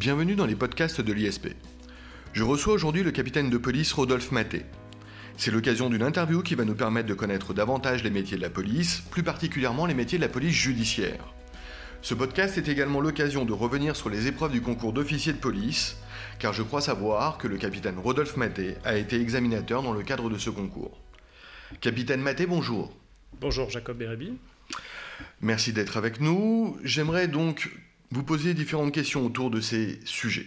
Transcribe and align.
Bienvenue 0.00 0.34
dans 0.34 0.46
les 0.46 0.56
podcasts 0.56 1.02
de 1.02 1.12
l'ISP. 1.12 1.48
Je 2.32 2.42
reçois 2.42 2.72
aujourd'hui 2.72 3.02
le 3.02 3.10
capitaine 3.10 3.50
de 3.50 3.58
police 3.58 3.92
Rodolphe 3.92 4.32
Maté. 4.32 4.64
C'est 5.36 5.50
l'occasion 5.50 5.90
d'une 5.90 6.02
interview 6.02 6.42
qui 6.42 6.54
va 6.54 6.64
nous 6.64 6.74
permettre 6.74 7.06
de 7.06 7.12
connaître 7.12 7.52
davantage 7.52 8.02
les 8.02 8.08
métiers 8.08 8.38
de 8.38 8.42
la 8.42 8.48
police, 8.48 9.02
plus 9.10 9.22
particulièrement 9.22 9.84
les 9.84 9.92
métiers 9.92 10.16
de 10.16 10.24
la 10.24 10.30
police 10.30 10.54
judiciaire. 10.54 11.34
Ce 12.00 12.14
podcast 12.14 12.56
est 12.56 12.68
également 12.68 13.02
l'occasion 13.02 13.44
de 13.44 13.52
revenir 13.52 13.94
sur 13.94 14.08
les 14.08 14.26
épreuves 14.26 14.52
du 14.52 14.62
concours 14.62 14.94
d'officier 14.94 15.34
de 15.34 15.38
police, 15.38 15.98
car 16.38 16.54
je 16.54 16.62
crois 16.62 16.80
savoir 16.80 17.36
que 17.36 17.46
le 17.46 17.58
capitaine 17.58 17.98
Rodolphe 17.98 18.38
Maté 18.38 18.76
a 18.86 18.96
été 18.96 19.20
examinateur 19.20 19.82
dans 19.82 19.92
le 19.92 20.02
cadre 20.02 20.30
de 20.30 20.38
ce 20.38 20.48
concours. 20.48 20.98
Capitaine 21.82 22.22
Maté, 22.22 22.46
bonjour. 22.46 22.90
Bonjour 23.38 23.68
Jacob 23.68 23.98
Bérébi. 23.98 24.32
Merci 25.42 25.74
d'être 25.74 25.98
avec 25.98 26.22
nous. 26.22 26.78
J'aimerais 26.84 27.28
donc 27.28 27.68
vous 28.10 28.22
poser 28.24 28.54
différentes 28.54 28.92
questions 28.92 29.24
autour 29.24 29.50
de 29.50 29.60
ces 29.60 30.00
sujets. 30.04 30.46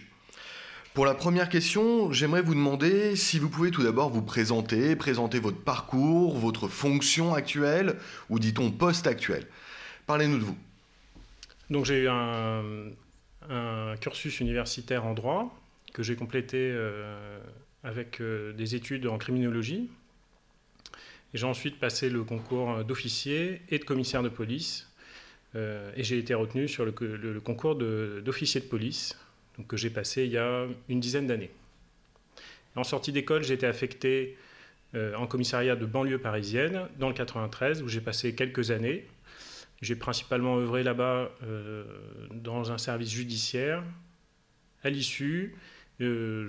Pour 0.92 1.06
la 1.06 1.14
première 1.14 1.48
question, 1.48 2.12
j'aimerais 2.12 2.42
vous 2.42 2.54
demander 2.54 3.16
si 3.16 3.40
vous 3.40 3.48
pouvez 3.48 3.72
tout 3.72 3.82
d'abord 3.82 4.10
vous 4.10 4.22
présenter, 4.22 4.94
présenter 4.94 5.40
votre 5.40 5.58
parcours, 5.58 6.38
votre 6.38 6.68
fonction 6.68 7.34
actuelle, 7.34 7.96
ou 8.30 8.38
dit-on 8.38 8.70
poste 8.70 9.08
actuel. 9.08 9.46
Parlez-nous 10.06 10.38
de 10.38 10.44
vous. 10.44 10.56
Donc 11.70 11.84
j'ai 11.84 12.04
eu 12.04 12.08
un, 12.08 13.96
cursus 14.00 14.38
universitaire 14.40 15.04
en 15.04 15.14
droit 15.14 15.58
que 15.92 16.02
j'ai 16.02 16.16
complété 16.16 16.58
euh, 16.58 17.38
avec 17.82 18.20
euh, 18.20 18.52
des 18.52 18.74
études 18.74 19.06
en 19.06 19.18
criminologie. 19.18 19.90
J'ai 21.34 21.46
ensuite 21.46 21.80
passé 21.80 22.08
le 22.08 22.22
concours 22.22 22.84
d'officier 22.84 23.62
et 23.68 23.78
de 23.80 23.84
commissaire 23.84 24.22
de 24.22 24.28
police. 24.28 24.88
Euh, 25.56 25.92
et 25.96 26.02
j'ai 26.02 26.18
été 26.18 26.34
retenu 26.34 26.68
sur 26.68 26.84
le, 26.84 26.92
concours 27.40 27.76
d'officier 27.76 28.60
de, 28.60 28.66
police, 28.66 29.18
que 29.68 29.76
j'ai 29.76 29.90
passé 29.90 30.24
il 30.24 30.32
y 30.32 30.38
a 30.38 30.66
une 30.88 31.00
dizaine 31.00 31.26
d'années. 31.26 31.50
En 32.76 32.84
sortie 32.84 33.12
d'école, 33.12 33.44
j'ai 33.44 33.54
été 33.54 33.66
affecté 33.66 34.36
en 35.16 35.26
commissariat 35.26 35.74
de 35.74 35.86
banlieue 35.86 36.18
parisienne 36.18 36.88
dans 37.00 37.08
le 37.08 37.14
93, 37.14 37.82
où 37.82 37.88
j'ai 37.88 38.00
passé 38.00 38.34
quelques 38.36 38.70
années. 38.70 39.06
J'ai 39.84 39.96
principalement 39.96 40.56
œuvré 40.56 40.82
là-bas 40.82 41.30
euh, 41.42 41.84
dans 42.32 42.72
un 42.72 42.78
service 42.78 43.10
judiciaire. 43.10 43.82
À 44.82 44.88
l'issue, 44.88 45.56
euh, 46.00 46.48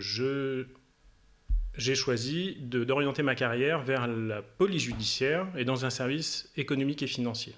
j'ai 1.75 1.95
choisi 1.95 2.55
d'orienter 2.61 3.23
ma 3.23 3.35
carrière 3.35 3.83
vers 3.83 4.07
la 4.07 4.41
police 4.41 4.83
judiciaire 4.83 5.47
et 5.57 5.65
dans 5.65 5.83
un 5.85 5.89
service 5.89 6.49
économique 6.55 7.03
et 7.03 7.07
financier. 7.07 7.55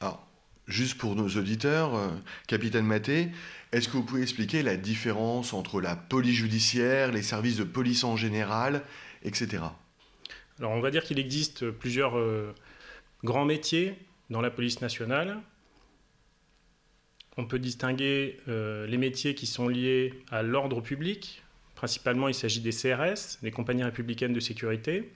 Alors, 0.00 0.25
juste 0.66 0.98
pour 0.98 1.16
nos 1.16 1.28
auditeurs, 1.28 1.94
euh, 1.94 2.08
capitaine 2.46 2.86
Maté, 2.86 3.28
est-ce 3.72 3.88
que 3.88 3.96
vous 3.96 4.04
pouvez 4.04 4.22
expliquer 4.22 4.62
la 4.62 4.76
différence 4.76 5.52
entre 5.52 5.80
la 5.80 5.96
police 5.96 6.36
judiciaire, 6.36 7.12
les 7.12 7.22
services 7.22 7.56
de 7.56 7.64
police 7.64 8.04
en 8.04 8.16
général, 8.16 8.82
etc. 9.22 9.64
Alors, 10.58 10.72
on 10.72 10.80
va 10.80 10.90
dire 10.90 11.04
qu'il 11.04 11.18
existe 11.18 11.70
plusieurs 11.70 12.16
grands 13.24 13.44
métiers 13.44 13.94
dans 14.30 14.40
la 14.40 14.50
police 14.50 14.80
nationale. 14.80 15.38
On 17.36 17.44
peut 17.44 17.58
distinguer 17.58 18.38
euh, 18.48 18.86
les 18.86 18.96
métiers 18.96 19.34
qui 19.34 19.46
sont 19.46 19.68
liés 19.68 20.14
à 20.30 20.42
l'ordre 20.42 20.80
public. 20.80 21.42
Principalement, 21.74 22.28
il 22.28 22.34
s'agit 22.34 22.60
des 22.60 22.70
CRS, 22.70 23.38
les 23.42 23.50
compagnies 23.50 23.84
républicaines 23.84 24.32
de 24.32 24.40
sécurité. 24.40 25.12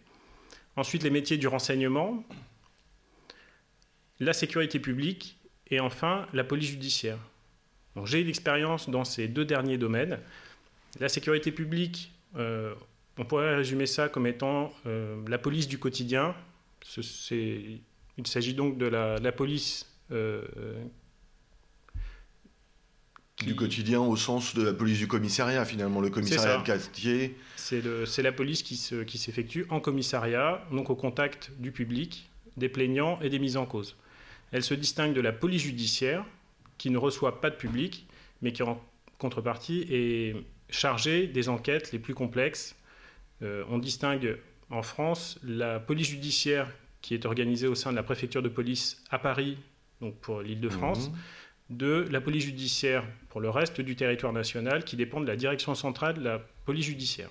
Ensuite, 0.77 1.03
les 1.03 1.11
métiers 1.11 1.39
du 1.39 1.49
renseignement, 1.49 2.23
la 4.19 4.35
sécurité 4.35 4.79
publique 4.79 5.39
et 5.71 5.81
enfin 5.81 6.27
la 6.33 6.45
police 6.45 6.71
judiciaire. 6.71 7.19
J'ai 8.05 8.21
eu 8.21 8.25
l'expérience 8.25 8.89
dans 8.89 9.05
ces 9.05 9.29
deux 9.29 9.45
derniers 9.45 9.79
domaines. 9.79 10.19
La 10.99 11.09
sécurité 11.09 11.53
publique, 11.53 12.13
euh, 12.37 12.75
on 13.19 13.25
pourrait 13.25 13.57
résumer 13.57 13.87
ça 13.87 14.09
comme 14.09 14.27
étant 14.27 14.73
euh, 14.87 15.17
la 15.29 15.39
police 15.39 15.69
du 15.69 15.79
quotidien. 15.79 16.35
Il 16.97 18.27
s'agit 18.27 18.55
donc 18.55 18.79
de 18.79 18.87
la, 18.87 19.33
police. 19.33 19.87
Euh, 20.11 20.43
du 23.45 23.55
quotidien 23.55 24.01
au 24.01 24.17
sens 24.17 24.55
de 24.55 24.63
la 24.63 24.73
police 24.73 24.99
du 24.99 25.09
commissariat, 25.09 25.65
finalement, 25.65 26.01
le 26.01 26.11
commissariat 26.11 26.59
de 26.59 26.67
quartier. 26.67 27.37
C'est 27.57 28.23
la 28.23 28.33
police 28.33 28.63
qui 28.63 28.77
s'effectue 28.77 29.65
qui 29.65 29.71
en 29.71 29.81
commissariat, 29.81 30.65
donc 30.73 30.91
au 30.91 30.97
contact 30.97 31.53
du 31.59 31.73
public, 31.73 32.29
des 32.57 32.69
plaignants 32.69 33.21
et 33.21 33.29
des 33.29 33.39
mises 33.39 33.57
en 33.57 33.67
cause. 33.67 33.97
Elle 34.53 34.63
se 34.63 34.75
distingue 34.75 35.15
de 35.15 35.21
la 35.21 35.33
police 35.33 35.63
judiciaire, 35.63 36.25
qui 36.79 36.91
ne 36.91 36.99
reçoit 36.99 37.41
pas 37.41 37.51
de 37.51 37.57
public, 37.57 38.07
mais 38.43 38.53
qui 38.53 38.63
en 38.63 38.81
contrepartie 39.19 39.87
est 39.91 40.35
chargée 40.71 41.27
des 41.27 41.49
enquêtes 41.49 41.93
les 41.93 41.99
plus 41.99 42.15
complexes. 42.15 42.77
Euh, 43.43 43.65
on 43.69 43.79
distingue 43.79 44.39
en 44.71 44.83
France 44.83 45.39
la 45.45 45.79
police 45.79 46.09
judiciaire 46.09 46.73
qui 47.03 47.15
est 47.15 47.27
organisée 47.27 47.67
au 47.67 47.75
sein 47.75 47.91
de 47.91 47.97
la 47.97 48.03
préfecture 48.03 48.43
de 48.43 48.49
police 48.49 49.03
à 49.11 49.19
Paris, 49.19 49.59
donc 50.01 50.17
pour 50.17 50.41
l'île 50.43 50.61
de 50.61 50.69
France, 50.69 51.11
mhm. 51.11 51.77
de 51.77 52.07
la 52.11 52.21
police 52.21 52.45
judiciaire 52.45 53.05
pour 53.29 53.41
le 53.41 53.51
reste 53.51 53.81
du 53.81 53.97
territoire 53.97 54.33
national, 54.33 54.85
qui 54.85 54.97
dépend 54.97 55.21
de 55.21 55.27
la 55.27 55.37
direction 55.37 55.75
centrale 55.75 56.15
de 56.15 56.25
la 56.25 56.39
police 56.65 56.87
judiciaire. 56.87 57.31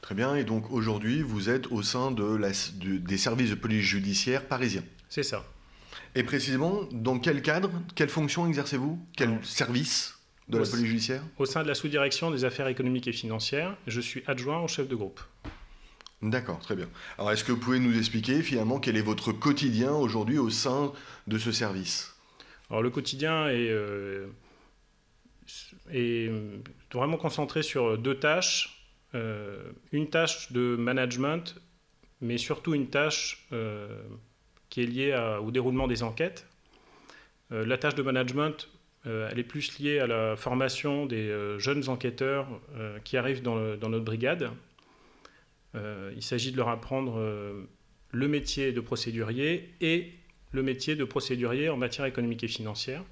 Très 0.00 0.14
bien, 0.14 0.34
et 0.34 0.44
donc 0.44 0.70
aujourd'hui, 0.70 1.22
vous 1.22 1.48
êtes 1.48 1.68
au 1.68 1.82
sein 1.82 2.10
de 2.10 2.24
la, 2.24 2.50
des 2.80 3.18
services 3.18 3.50
de 3.50 3.54
police 3.54 3.84
judiciaire 3.84 4.46
parisiens. 4.46 4.84
C'est 5.08 5.22
ça. 5.22 5.44
Et 6.14 6.22
précisément, 6.22 6.82
dans 6.92 7.18
quel 7.18 7.42
cadre, 7.42 7.70
quelle 7.94 8.08
fonction 8.08 8.46
exercez-vous? 8.46 8.98
Quel 9.16 9.38
service 9.44 10.18
de 10.48 10.58
la 10.58 10.64
police 10.64 10.86
judiciaire? 10.86 11.22
Au 11.38 11.46
sein 11.46 11.62
de 11.62 11.68
la 11.68 11.74
sous-direction 11.74 12.30
des 12.30 12.44
affaires 12.44 12.68
économiques 12.68 13.08
et 13.08 13.12
financières, 13.12 13.76
je 13.86 14.00
suis 14.00 14.22
adjoint 14.26 14.60
au 14.60 14.68
chef 14.68 14.88
de 14.88 14.94
groupe. 14.94 15.20
D'accord, 16.22 16.60
très 16.60 16.76
bien. 16.76 16.88
Alors, 17.18 17.32
est-ce 17.32 17.42
que 17.42 17.50
vous 17.50 17.58
pouvez 17.58 17.80
nous 17.80 17.98
expliquer 17.98 18.42
finalement 18.42 18.78
quel 18.78 18.96
est 18.96 19.02
votre 19.02 19.32
quotidien 19.32 19.92
aujourd'hui 19.92 20.38
au 20.38 20.50
sein 20.50 20.92
de 21.26 21.36
ce 21.36 21.50
service? 21.50 22.14
Alors, 22.70 22.82
le 22.82 22.90
quotidien 22.90 23.48
est, 23.48 23.70
euh, 23.70 24.28
est, 25.90 26.30
vraiment 26.92 27.16
concentré 27.16 27.62
sur 27.62 27.98
deux 27.98 28.18
tâches. 28.18 28.78
Euh, 29.14 29.72
une 29.90 30.08
tâche 30.08 30.52
de 30.52 30.76
management, 30.76 31.56
mais 32.20 32.38
surtout 32.38 32.72
une 32.72 32.88
tâche 32.88 33.46
euh, 33.52 34.00
qui 34.72 34.82
est 34.82 34.86
liée 34.86 35.36
au 35.44 35.50
déroulement 35.50 35.86
des 35.86 36.02
enquêtes. 36.02 36.48
la 37.50 37.76
tâche 37.76 37.94
de 37.94 38.02
management, 38.02 38.70
elle 39.04 39.38
est 39.38 39.44
plus 39.44 39.78
liée 39.78 39.98
à 39.98 40.06
la 40.06 40.34
formation 40.34 41.04
des 41.04 41.30
jeunes 41.58 41.88
enquêteurs 41.90 42.48
qui 43.04 43.18
arrivent 43.18 43.42
dans 43.42 43.54
notre 43.76 44.04
brigade 44.04 44.50
euh, 45.74 46.12
il 46.14 46.22
s'agit 46.22 46.52
de 46.52 46.56
leur 46.56 46.68
apprendre 46.68 47.18
euh, 47.18 47.64
le 48.10 48.28
métier 48.28 48.72
de 48.72 48.80
procédurier 48.80 49.72
et 49.80 50.12
le 50.50 50.62
métier 50.62 50.96
de 50.96 51.04
procédurier 51.04 51.70
en 51.70 51.76
matière 51.76 52.04
économique 52.04 52.44
et 52.44 52.48
financière. 52.48 53.02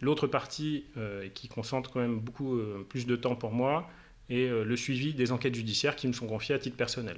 L'autre 0.00 0.26
partie 0.26 0.84
euh, 0.96 1.28
qui 1.28 1.48
concentre 1.48 1.90
quand 1.90 2.00
même 2.00 2.20
beaucoup 2.20 2.58
plus 2.88 3.06
de 3.06 3.16
temps 3.16 3.34
pour 3.34 3.52
moi 3.52 3.90
est 4.28 4.48
le 4.48 4.76
suivi 4.76 5.12
des 5.12 5.32
enquêtes 5.32 5.56
judiciaires 5.56 5.96
qui 5.96 6.06
me 6.06 6.12
sont 6.12 6.28
confiées 6.28 6.54
à 6.54 6.58
titre 6.60 6.76
personnel. 6.76 7.16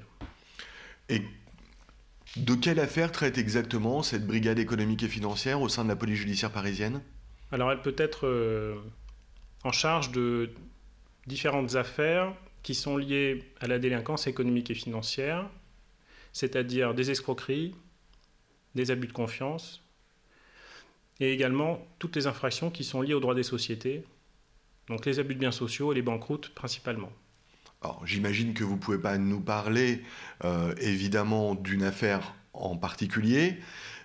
Et 1.11 1.21
de 2.37 2.55
quelle 2.55 2.81
affaire 2.81 3.13
traite 3.13 3.39
exactement 3.39 4.03
cette 4.03 4.27
brigade 4.27 4.59
économique 4.59 5.03
et 5.03 5.09
financière 5.09 5.61
au 5.61 5.69
sein 5.69 5.85
de 5.85 5.89
la 5.89 5.97
police 5.97 6.19
judiciaire 6.19 6.51
parisienne? 6.51 7.03
Alors 7.51 7.71
elle 7.71 7.83
peut 7.83 7.95
être 7.99 8.81
en 9.65 9.73
charge 9.73 10.13
de 10.13 10.51
différentes 11.27 11.75
affaires 11.75 12.35
qui 12.63 12.75
sont 12.75 12.97
liées 12.97 13.45
à 13.61 13.67
la 13.67 13.79
délinquance 13.79 14.27
économique 14.27 14.71
et 14.71 14.75
financière, 14.75 15.49
c'est-à-dire 16.33 16.95
des 16.95 17.11
escroqueries, 17.11 17.75
des 18.75 18.91
abus 18.91 19.09
de 19.09 19.13
confiance, 19.13 19.83
et 21.21 21.33
également 21.33 21.87
toutes 21.99 22.17
les 22.17 22.27
infractions 22.27 22.71
qui 22.71 22.85
sont 22.85 23.03
liées 23.03 23.15
aux 23.15 23.21
droits 23.21 23.35
des 23.35 23.43
sociétés, 23.43 24.05
donc 24.89 25.05
les 25.07 25.19
abus 25.19 25.35
de 25.35 25.41
biens 25.41 25.53
sociaux 25.53 25.93
et 25.93 25.95
les 25.95 26.03
banqueroutes 26.03 26.49
principalement. 26.55 27.13
Alors 27.83 28.01
j'imagine 28.07 28.55
que 28.55 28.63
vous 28.63 28.75
ne 28.75 28.79
pouvez 28.79 28.99
pas 28.99 29.19
nous 29.19 29.41
parler 29.41 30.03
euh, 30.45 30.73
évidemment 30.81 31.55
d'une 31.57 31.83
affaire 31.83 32.35
en 32.53 32.77
particulier, 32.77 33.59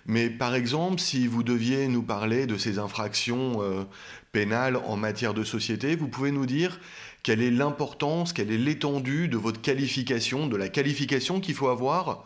mais 0.06 0.30
par 0.30 0.54
exemple, 0.54 1.00
si 1.00 1.26
vous 1.28 1.44
deviez 1.44 1.86
nous 1.86 2.02
parler 2.02 2.46
de 2.46 2.56
ces 2.56 2.78
infractions 2.78 3.62
euh, 3.62 3.84
pénales 4.32 4.76
en 4.76 4.96
matière 4.96 5.32
de 5.32 5.44
société, 5.44 5.94
vous 5.94 6.08
pouvez 6.08 6.32
nous 6.32 6.46
dire 6.46 6.80
quelle 7.22 7.40
est 7.40 7.50
l'importance, 7.52 8.32
quelle 8.32 8.50
est 8.50 8.58
l'étendue 8.58 9.28
de 9.28 9.36
votre 9.36 9.60
qualification, 9.60 10.48
de 10.48 10.56
la 10.56 10.68
qualification 10.68 11.40
qu'il 11.40 11.54
faut 11.54 11.68
avoir 11.68 12.24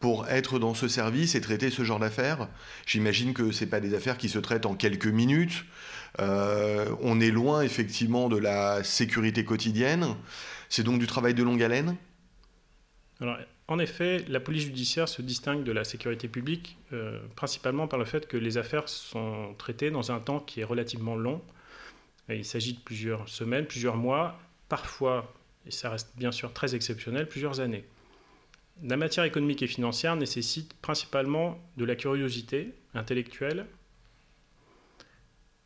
pour 0.00 0.28
être 0.28 0.58
dans 0.58 0.74
ce 0.74 0.88
service 0.88 1.34
et 1.34 1.40
traiter 1.40 1.70
ce 1.70 1.84
genre 1.84 1.98
d'affaires 1.98 2.48
J'imagine 2.86 3.32
que 3.32 3.52
ce 3.52 3.64
pas 3.64 3.80
des 3.80 3.94
affaires 3.94 4.18
qui 4.18 4.28
se 4.28 4.38
traitent 4.38 4.66
en 4.66 4.74
quelques 4.74 5.06
minutes. 5.06 5.64
Euh, 6.18 6.86
on 7.00 7.20
est 7.20 7.30
loin 7.30 7.62
effectivement 7.62 8.28
de 8.28 8.38
la 8.38 8.82
sécurité 8.82 9.44
quotidienne. 9.44 10.16
C'est 10.70 10.84
donc 10.84 10.98
du 10.98 11.06
travail 11.06 11.34
de 11.34 11.42
longue 11.42 11.62
haleine? 11.62 11.96
En 13.68 13.78
effet, 13.78 14.24
la 14.28 14.40
police 14.40 14.64
judiciaire 14.64 15.08
se 15.08 15.20
distingue 15.20 15.62
de 15.62 15.72
la 15.72 15.84
sécurité 15.84 16.26
publique 16.26 16.78
euh, 16.92 17.20
principalement 17.36 17.86
par 17.86 17.98
le 17.98 18.04
fait 18.04 18.26
que 18.26 18.36
les 18.36 18.56
affaires 18.56 18.88
sont 18.88 19.54
traitées 19.58 19.90
dans 19.90 20.10
un 20.10 20.20
temps 20.20 20.40
qui 20.40 20.60
est 20.60 20.64
relativement 20.64 21.16
long. 21.16 21.42
Il 22.28 22.44
s'agit 22.44 22.74
de 22.74 22.80
plusieurs 22.80 23.28
semaines, 23.28 23.66
plusieurs 23.66 23.96
mois, 23.96 24.40
parfois, 24.68 25.34
et 25.66 25.72
ça 25.72 25.90
reste 25.90 26.16
bien 26.16 26.30
sûr 26.30 26.52
très 26.52 26.74
exceptionnel, 26.76 27.28
plusieurs 27.28 27.58
années. 27.60 27.84
La 28.82 28.96
matière 28.96 29.24
économique 29.24 29.62
et 29.62 29.66
financière 29.66 30.16
nécessite 30.16 30.72
principalement 30.74 31.60
de 31.76 31.84
la 31.84 31.96
curiosité 31.96 32.72
intellectuelle 32.94 33.66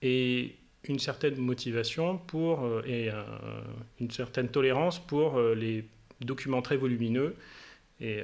et 0.03 0.57
une 0.89 0.99
certaine 0.99 1.37
motivation 1.37 2.19
pour, 2.19 2.65
euh, 2.65 2.83
et 2.87 3.11
euh, 3.11 3.23
une 4.01 4.11
certaine 4.11 4.49
tolérance 4.49 4.99
pour 4.99 5.39
euh, 5.39 5.55
les 5.55 5.85
documents 6.21 6.63
très 6.63 6.77
volumineux 6.77 7.37
et 8.01 8.23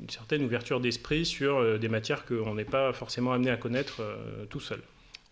une 0.00 0.10
certaine 0.10 0.44
ouverture 0.44 0.78
d'esprit 0.78 1.24
sur 1.24 1.78
des 1.78 1.88
matières 1.88 2.26
qu'on 2.26 2.54
n'est 2.54 2.66
pas 2.66 2.92
forcément 2.92 3.32
amené 3.32 3.50
à 3.50 3.56
connaître 3.56 4.02
tout 4.50 4.60
seul. 4.60 4.80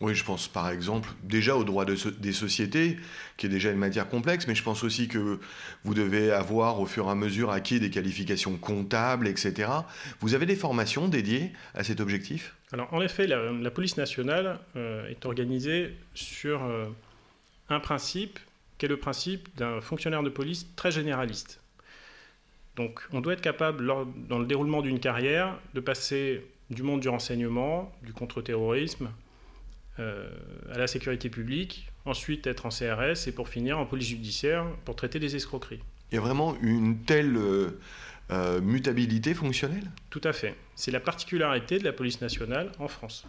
Oui, 0.03 0.17
je 0.17 0.25
pense 0.25 0.49
par 0.49 0.69
exemple 0.69 1.09
déjà 1.23 1.55
au 1.55 1.63
droit 1.63 1.85
des 1.85 2.33
sociétés, 2.33 2.97
qui 3.37 3.47
est 3.47 3.49
déjà 3.49 3.71
une 3.71 3.79
matière 3.79 4.09
complexe, 4.09 4.49
mais 4.49 4.57
je 4.57 4.65
pense 4.65 4.83
aussi 4.83 5.07
que 5.07 5.39
vous 5.85 5.95
devez 5.95 6.33
avoir 6.33 6.81
au 6.81 6.87
fur 6.87 7.07
et 7.07 7.11
à 7.11 7.15
mesure 7.15 7.53
acquis 7.53 7.79
des 7.79 7.89
qualifications 7.89 8.57
comptables, 8.57 9.29
etc. 9.29 9.71
Vous 10.19 10.35
avez 10.35 10.45
des 10.45 10.57
formations 10.57 11.07
dédiées 11.07 11.53
à 11.77 11.85
cet 11.85 12.01
objectif? 12.01 12.57
Alors 12.73 12.93
en 12.93 13.01
effet, 13.01 13.29
la, 13.29 13.71
police 13.71 13.97
nationale 13.97 14.59
euh, 14.75 15.09
est 15.09 15.25
organisée 15.25 15.95
sur 16.15 16.65
euh, 16.65 16.87
un 17.69 17.79
principe 17.79 18.41
qui 18.79 18.87
est 18.87 18.89
le 18.89 18.97
principe 18.97 19.57
d'un 19.57 19.81
fonctionnaire 19.81 20.25
de 20.25 20.31
police 20.31 20.67
très 20.75 20.91
généraliste. 20.91 21.61
Donc 22.75 23.07
on 23.13 23.21
doit 23.21 23.35
être 23.35 23.41
capable, 23.41 23.87
dans 23.87 24.39
le 24.41 24.47
déroulement 24.47 24.83
d'une 24.83 24.99
carrière, 24.99 25.61
de 25.75 25.81
passer 25.81 26.45
du 26.71 26.83
monde 26.83 27.01
du 27.01 27.09
renseignement, 27.09 27.93
du 28.03 28.13
contre-terrorisme, 28.13 29.09
euh, 29.99 30.31
à 30.73 30.79
la 30.79 30.87
sécurité 30.87 31.29
publique, 31.29 31.91
ensuite 32.05 32.47
être 32.47 32.67
en 32.67 32.71
CRS 32.71 33.29
et 33.29 33.33
pour 33.33 33.49
finir 33.49 33.79
en 33.79 33.87
police 33.87 34.09
judiciaire 34.09 34.67
pour 34.85 34.97
traiter 34.97 35.19
des 35.19 35.37
escroqueries. 35.37 35.81
Il 36.11 36.15
y 36.17 36.19
a 36.19 36.21
vraiment 36.21 36.57
une 36.61 37.01
telle 37.05 37.37
euh, 37.37 37.79
euh, 38.31 38.61
mutabilité 38.61 39.35
fonctionnelle? 39.35 39.91
Tout 40.11 40.21
à 40.25 40.33
fait. 40.33 40.55
C'est 40.75 40.91
la 40.91 41.01
particularité 41.01 41.79
de 41.79 41.85
la 41.85 41.93
police 41.93 42.21
nationale 42.21 42.73
en 42.79 42.89
France. 42.89 43.27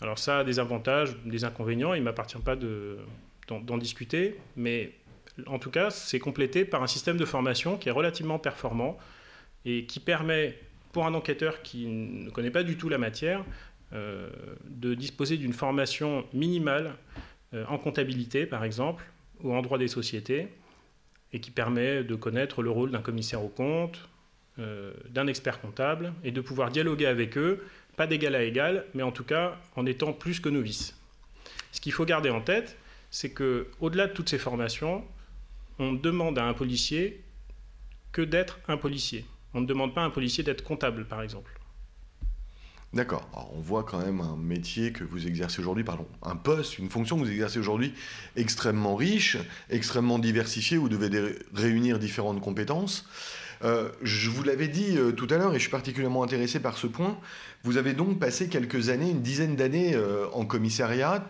Alors 0.00 0.18
ça 0.18 0.40
a 0.40 0.44
des 0.44 0.58
avantages, 0.58 1.16
des 1.24 1.44
inconvénients, 1.44 1.94
il 1.94 2.00
ne 2.00 2.04
m'appartient 2.04 2.38
pas 2.38 2.56
d'en 2.56 3.78
discuter, 3.78 4.38
mais 4.56 4.92
en 5.46 5.58
tout 5.58 5.70
cas, 5.70 5.90
c'est 5.90 6.18
complété 6.18 6.64
par 6.64 6.82
un 6.82 6.86
système 6.86 7.16
de 7.16 7.24
formation 7.24 7.76
qui 7.76 7.88
est 7.88 7.92
relativement 7.92 8.38
performant 8.38 8.98
et 9.64 9.84
qui 9.84 10.00
permet, 10.00 10.58
pour 10.92 11.06
un 11.06 11.14
enquêteur 11.14 11.62
qui 11.62 11.86
ne 11.86 12.30
connaît 12.30 12.50
pas 12.50 12.62
du 12.62 12.76
tout 12.76 12.88
la 12.88 12.98
matière, 12.98 13.44
de 13.92 14.94
disposer 14.94 15.36
d'une 15.36 15.52
formation 15.52 16.24
minimale 16.32 16.94
euh, 17.52 17.64
en 17.68 17.78
comptabilité, 17.78 18.46
par 18.46 18.62
exemple, 18.64 19.04
ou 19.42 19.52
en 19.52 19.62
droit 19.62 19.78
des 19.78 19.88
sociétés, 19.88 20.48
et 21.32 21.40
qui 21.40 21.50
permet 21.50 22.04
de 22.04 22.14
connaître 22.14 22.62
le 22.62 22.70
rôle 22.70 22.92
d'un 22.92 23.02
commissaire 23.02 23.42
aux 23.42 23.48
comptes, 23.48 24.08
euh, 24.58 24.92
d'un 25.08 25.26
expert 25.26 25.60
comptable, 25.60 26.12
et 26.22 26.30
de 26.30 26.40
pouvoir 26.40 26.70
dialoguer 26.70 27.06
avec 27.06 27.36
eux, 27.36 27.66
pas 27.96 28.06
d'égal 28.06 28.36
à 28.36 28.44
égal, 28.44 28.86
mais 28.94 29.02
en 29.02 29.10
tout 29.10 29.24
cas 29.24 29.58
en 29.74 29.84
étant 29.84 30.12
plus 30.12 30.38
que 30.38 30.48
novice. 30.48 30.96
Ce 31.72 31.80
qu'il 31.80 31.92
faut 31.92 32.04
garder 32.04 32.30
en 32.30 32.40
tête, 32.40 32.76
c'est 33.10 33.30
que 33.30 33.66
au-delà 33.80 34.06
de 34.06 34.12
toutes 34.12 34.28
ces 34.28 34.38
formations, 34.38 35.04
on 35.80 35.92
demande 35.92 36.38
à 36.38 36.44
un 36.44 36.54
policier 36.54 37.20
que 38.12 38.22
d'être 38.22 38.60
un 38.68 38.76
policier. 38.76 39.24
On 39.54 39.60
ne 39.60 39.66
demande 39.66 39.92
pas 39.92 40.02
à 40.02 40.04
un 40.04 40.10
policier 40.10 40.44
d'être 40.44 40.62
comptable, 40.62 41.04
par 41.04 41.22
exemple. 41.22 41.59
D'accord. 42.92 43.28
on 43.54 43.60
voit 43.60 43.84
quand 43.84 44.00
même 44.00 44.20
un 44.20 44.36
métier 44.36 44.90
que 44.90 45.04
vous 45.04 45.28
exercez 45.28 45.60
aujourd'hui, 45.60 45.84
pardon, 45.84 46.06
un 46.24 46.34
poste, 46.34 46.78
une 46.78 46.90
fonction 46.90 47.16
que 47.16 47.22
vous 47.22 47.30
exercez 47.30 47.60
aujourd'hui 47.60 47.94
extrêmement 48.34 48.96
riche, 48.96 49.36
extrêmement 49.70 50.18
diversifié. 50.18 50.76
Vous 50.76 50.88
devez 50.88 51.36
réunir 51.54 52.00
différentes 52.00 52.40
compétences. 52.40 53.06
Euh, 53.62 53.90
je 54.02 54.30
vous 54.30 54.42
l'avais 54.42 54.68
dit 54.68 54.96
euh, 54.96 55.12
tout 55.12 55.26
à 55.28 55.36
l'heure 55.36 55.50
et 55.50 55.56
je 55.56 55.62
suis 55.62 55.70
particulièrement 55.70 56.22
intéressé 56.22 56.60
par 56.60 56.78
ce 56.78 56.86
point. 56.86 57.18
Vous 57.62 57.76
avez 57.76 57.92
donc 57.92 58.18
passé 58.18 58.48
quelques 58.48 58.88
années, 58.88 59.10
une 59.10 59.20
dizaine 59.20 59.54
d'années 59.54 59.94
euh, 59.94 60.26
en 60.32 60.46
commissariat 60.46 61.26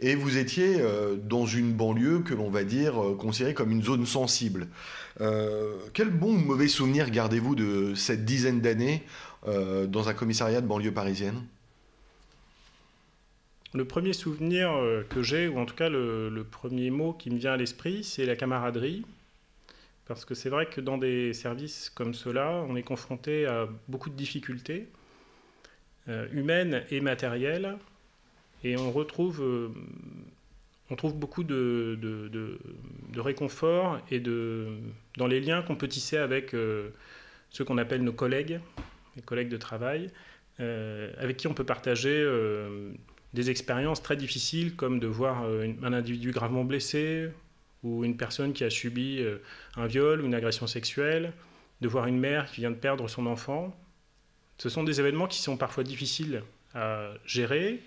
et 0.00 0.14
vous 0.14 0.38
étiez 0.38 0.82
dans 1.22 1.46
une 1.46 1.72
banlieue 1.72 2.20
que 2.20 2.34
l'on 2.34 2.50
va 2.50 2.64
dire 2.64 2.94
considérée 3.16 3.54
comme 3.54 3.70
une 3.70 3.82
zone 3.82 4.06
sensible. 4.06 4.66
quel 5.94 6.10
bon 6.10 6.34
ou 6.34 6.38
mauvais 6.38 6.66
souvenir 6.66 7.10
gardez-vous 7.10 7.54
de 7.54 7.94
cette 7.94 8.24
dizaine 8.24 8.60
d'années 8.60 9.04
euh, 9.46 9.86
dans 9.86 10.08
un 10.08 10.14
commissariat 10.14 10.62
de 10.62 10.66
banlieue 10.66 10.92
parisienne 10.92 11.44
Le 13.74 13.84
premier 13.84 14.14
souvenir 14.14 14.72
euh, 14.72 15.02
que 15.02 15.22
j'ai, 15.22 15.48
ou 15.48 15.58
en 15.58 15.66
tout 15.66 15.74
cas 15.74 15.90
le, 15.90 16.46
premier 16.50 16.90
mot 16.90 17.12
qui 17.12 17.28
me 17.30 17.36
vient 17.36 17.52
à 17.52 17.56
l'esprit, 17.58 18.04
c'est 18.04 18.24
la 18.24 18.36
camaraderie. 18.36 19.04
Parce 20.06 20.24
que 20.24 20.34
c'est 20.34 20.48
vrai 20.48 20.66
que 20.66 20.80
dans 20.80 20.96
des 20.96 21.34
services 21.34 21.90
comme 21.90 22.14
ceux-là, 22.14 22.64
on 22.68 22.76
est 22.76 22.82
confronté 22.82 23.44
à 23.44 23.68
beaucoup 23.88 24.08
de 24.08 24.16
difficultés 24.16 24.88
euh, 26.08 26.26
humaines 26.32 26.84
et 26.90 27.00
matérielles. 27.00 27.76
Et 28.64 28.78
on 28.78 28.90
retrouve, 28.92 29.42
on 30.88 30.96
trouve 30.96 31.14
beaucoup 31.14 31.44
de, 31.44 31.98
réconfort 33.14 34.00
et 34.10 34.20
de, 34.20 34.68
dans 35.18 35.26
les 35.26 35.40
liens 35.40 35.60
qu'on 35.60 35.76
peut 35.76 35.88
tisser 35.88 36.16
avec 36.16 36.52
ceux 37.50 37.64
qu'on 37.66 37.76
appelle 37.76 38.02
nos 38.02 38.14
collègues, 38.14 38.58
mes 39.16 39.22
collègues 39.22 39.48
de 39.48 39.56
travail, 39.56 40.10
euh, 40.60 41.12
avec 41.18 41.36
qui 41.36 41.46
on 41.48 41.54
peut 41.54 41.64
partager 41.64 42.14
euh, 42.14 42.92
des 43.32 43.50
expériences 43.50 44.02
très 44.02 44.16
difficiles, 44.16 44.76
comme 44.76 45.00
de 45.00 45.06
voir 45.06 45.44
euh, 45.44 45.72
un 45.82 45.92
individu 45.92 46.30
gravement 46.30 46.64
blessé, 46.64 47.28
ou 47.82 48.04
une 48.04 48.16
personne 48.16 48.52
qui 48.52 48.64
a 48.64 48.70
subi 48.70 49.22
un 49.76 49.86
viol 49.86 50.22
ou 50.22 50.24
une 50.24 50.34
agression 50.34 50.66
sexuelle, 50.66 51.34
de 51.82 51.88
voir 51.88 52.06
une 52.06 52.18
mère 52.18 52.50
qui 52.50 52.62
vient 52.62 52.70
de 52.70 52.76
perdre 52.76 53.08
son 53.08 53.26
enfant. 53.26 53.76
Ce 54.56 54.70
sont 54.70 54.84
des 54.84 55.00
événements 55.00 55.26
qui 55.26 55.42
sont 55.42 55.58
parfois 55.58 55.84
difficiles 55.84 56.42
à 56.72 57.12
gérer, 57.26 57.82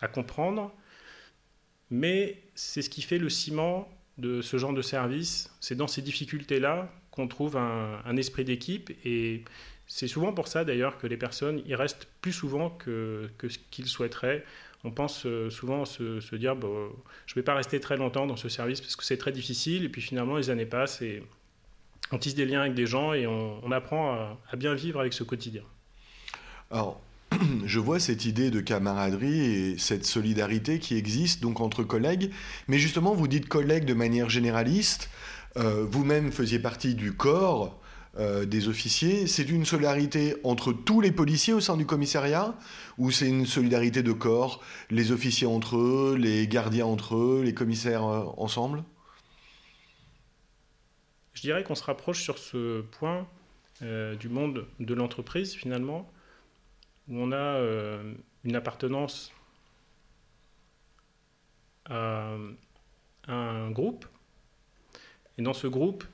à 0.00 0.06
comprendre, 0.06 0.72
mais 1.90 2.42
c'est 2.54 2.80
ce 2.80 2.88
qui 2.88 3.02
fait 3.02 3.18
le 3.18 3.28
ciment 3.28 3.88
de 4.18 4.40
ce 4.42 4.56
genre 4.56 4.72
de 4.72 4.82
service. 4.82 5.50
C'est 5.60 5.74
dans 5.74 5.86
ces 5.86 6.02
difficultés-là 6.02 6.90
qu'on 7.10 7.28
trouve 7.28 7.56
un, 7.56 8.16
esprit 8.16 8.44
d'équipe 8.44 8.90
et 9.04 9.44
c'est 9.86 10.08
souvent 10.08 10.32
pour 10.32 10.48
ça 10.48 10.64
d'ailleurs 10.64 10.98
que 10.98 11.06
les 11.06 11.16
personnes 11.16 11.62
y 11.66 11.74
restent 11.74 12.08
plus 12.20 12.32
souvent 12.32 12.70
que, 12.70 13.30
ce 13.42 13.58
qu'ils 13.70 13.86
souhaiteraient. 13.86 14.44
On 14.82 14.90
pense 14.90 15.24
euh, 15.24 15.48
souvent 15.48 15.84
se, 15.84 16.34
dire 16.34 16.56
bon, 16.56 16.90
je 17.26 17.32
ne 17.32 17.36
vais 17.36 17.42
pas 17.44 17.54
rester 17.54 17.80
très 17.80 17.96
longtemps 17.96 18.26
dans 18.26 18.36
ce 18.36 18.48
service 18.48 18.80
parce 18.80 18.96
que 18.96 19.04
c'est 19.04 19.16
très 19.16 19.32
difficile. 19.32 19.84
Et 19.84 19.88
puis 19.88 20.02
finalement, 20.02 20.36
les 20.36 20.50
années 20.50 20.66
passent 20.66 21.00
et 21.00 21.22
on 22.12 22.18
tisse 22.18 22.34
des 22.34 22.44
liens 22.44 22.60
avec 22.60 22.74
des 22.74 22.86
gens 22.86 23.12
et 23.12 23.26
on, 23.26 23.70
apprend 23.72 24.12
à, 24.50 24.56
bien 24.56 24.74
vivre 24.74 25.00
avec 25.00 25.12
ce 25.12 25.24
quotidien. 25.24 25.62
Alors, 26.70 27.00
je 27.64 27.78
vois 27.78 28.00
cette 28.00 28.24
idée 28.24 28.50
de 28.50 28.60
camaraderie 28.60 29.40
et 29.40 29.78
cette 29.78 30.04
solidarité 30.04 30.78
qui 30.78 30.96
existe 30.96 31.42
donc 31.42 31.60
entre 31.60 31.82
collègues. 31.82 32.30
Mais 32.68 32.78
justement, 32.78 33.14
vous 33.14 33.28
dites 33.28 33.48
collègues 33.48 33.84
de 33.84 33.94
manière 33.94 34.30
généraliste. 34.30 35.10
Euh, 35.56 35.86
vous-même 35.88 36.32
faisiez 36.32 36.58
partie 36.58 36.94
du 36.94 37.12
corps. 37.12 37.80
Euh, 38.16 38.44
des 38.44 38.68
officiers, 38.68 39.26
c'est 39.26 39.48
une 39.48 39.64
solidarité 39.64 40.36
entre 40.44 40.72
tous 40.72 41.00
les 41.00 41.10
policiers 41.10 41.52
au 41.52 41.60
sein 41.60 41.76
du 41.76 41.84
commissariat 41.84 42.54
ou 42.96 43.10
c'est 43.10 43.28
une 43.28 43.44
solidarité 43.44 44.04
de 44.04 44.12
corps, 44.12 44.62
les 44.88 45.10
officiers 45.10 45.48
entre 45.48 45.76
eux, 45.76 46.16
les 46.16 46.46
gardiens 46.46 46.86
entre 46.86 47.16
eux, 47.16 47.42
les 47.44 47.54
commissaires 47.54 48.04
euh, 48.04 48.24
ensemble? 48.36 48.84
Je 51.32 51.40
dirais 51.40 51.64
qu'on 51.64 51.74
se 51.74 51.82
rapproche 51.82 52.22
sur 52.22 52.38
ce 52.38 52.82
point 52.82 53.26
du 53.80 54.28
monde 54.28 54.66
de 54.78 54.94
l'entreprise 54.94 55.52
finalement, 55.52 56.08
où 57.08 57.18
on 57.18 57.32
a 57.32 57.60
une 58.44 58.56
appartenance 58.56 59.32
à 61.86 62.36
un 63.28 63.70
groupe. 63.70 64.06
Et 65.38 65.42
dans 65.42 65.52
ce 65.52 65.66
groupe, 65.66 66.04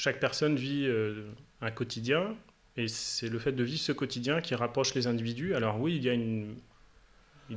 chaque 0.00 0.20
personne 0.20 0.56
vit 0.56 0.86
euh, 0.86 1.30
un 1.60 1.70
quotidien, 1.70 2.34
et 2.76 2.88
c'est 2.88 3.28
le 3.28 3.38
fait 3.38 3.52
de 3.52 3.62
vivre 3.62 3.80
ce 3.80 3.92
quotidien 3.92 4.40
qui 4.40 4.54
rapproche 4.54 4.94
les 4.94 5.06
individus. 5.06 5.54
Alors 5.54 5.80
oui, 5.80 5.96
il 5.96 6.04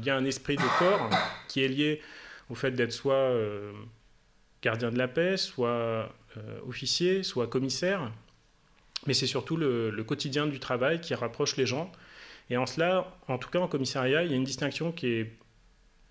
y 0.05 0.09
a, 0.09 0.15
un 0.15 0.25
esprit 0.25 0.57
de 0.57 0.79
corps 0.79 1.09
qui 1.47 1.63
est 1.63 1.67
lié 1.67 2.01
au 2.50 2.55
fait 2.55 2.71
d'être 2.71 2.91
soit 2.91 3.13
euh, 3.13 3.71
gardien 4.62 4.91
de 4.91 4.97
la 4.97 5.07
paix, 5.07 5.38
soit 5.38 5.69
euh, 5.69 6.59
officier, 6.67 7.23
soit 7.23 7.47
commissaire, 7.47 8.12
mais 9.05 9.13
c'est 9.13 9.27
surtout 9.27 9.55
le, 9.55 10.03
quotidien 10.05 10.47
du 10.47 10.59
travail 10.59 11.00
qui 11.00 11.13
rapproche 11.13 11.55
les 11.55 11.65
gens. 11.65 11.91
Et 12.50 12.57
en 12.57 12.65
cela, 12.65 13.17
en 13.27 13.38
tout 13.38 13.50
cas 13.50 13.59
en 13.59 13.67
commissariat, 13.67 14.23
il 14.23 14.31
y 14.31 14.33
a 14.33 14.38
une 14.38 14.43
distinction 14.43 14.91
qui 14.91 15.07
est 15.07 15.31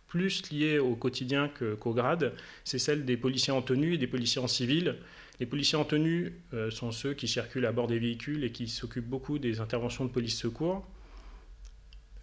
plus 0.06 0.50
liée 0.50 0.78
au 0.78 0.94
quotidien 0.94 1.48
qu'au 1.48 1.94
grade, 1.94 2.34
c'est 2.64 2.78
celle 2.78 3.04
des 3.04 3.16
policiers 3.16 3.52
en 3.52 3.62
tenue 3.62 3.94
et 3.94 3.98
des 3.98 4.06
policiers 4.06 4.42
en 4.42 4.46
civil. 4.46 4.98
Les 5.40 5.46
policiers 5.46 5.78
en 5.78 5.84
tenue 5.84 6.34
euh, 6.52 6.70
sont 6.70 6.92
ceux 6.92 7.14
qui 7.14 7.26
circulent 7.26 7.64
à 7.64 7.72
bord 7.72 7.86
des 7.86 7.98
véhicules 7.98 8.44
et 8.44 8.52
qui 8.52 8.68
s'occupent 8.68 9.08
beaucoup 9.08 9.38
des 9.38 9.60
interventions 9.60 10.04
de 10.04 10.10
police 10.10 10.38
secours. 10.38 10.86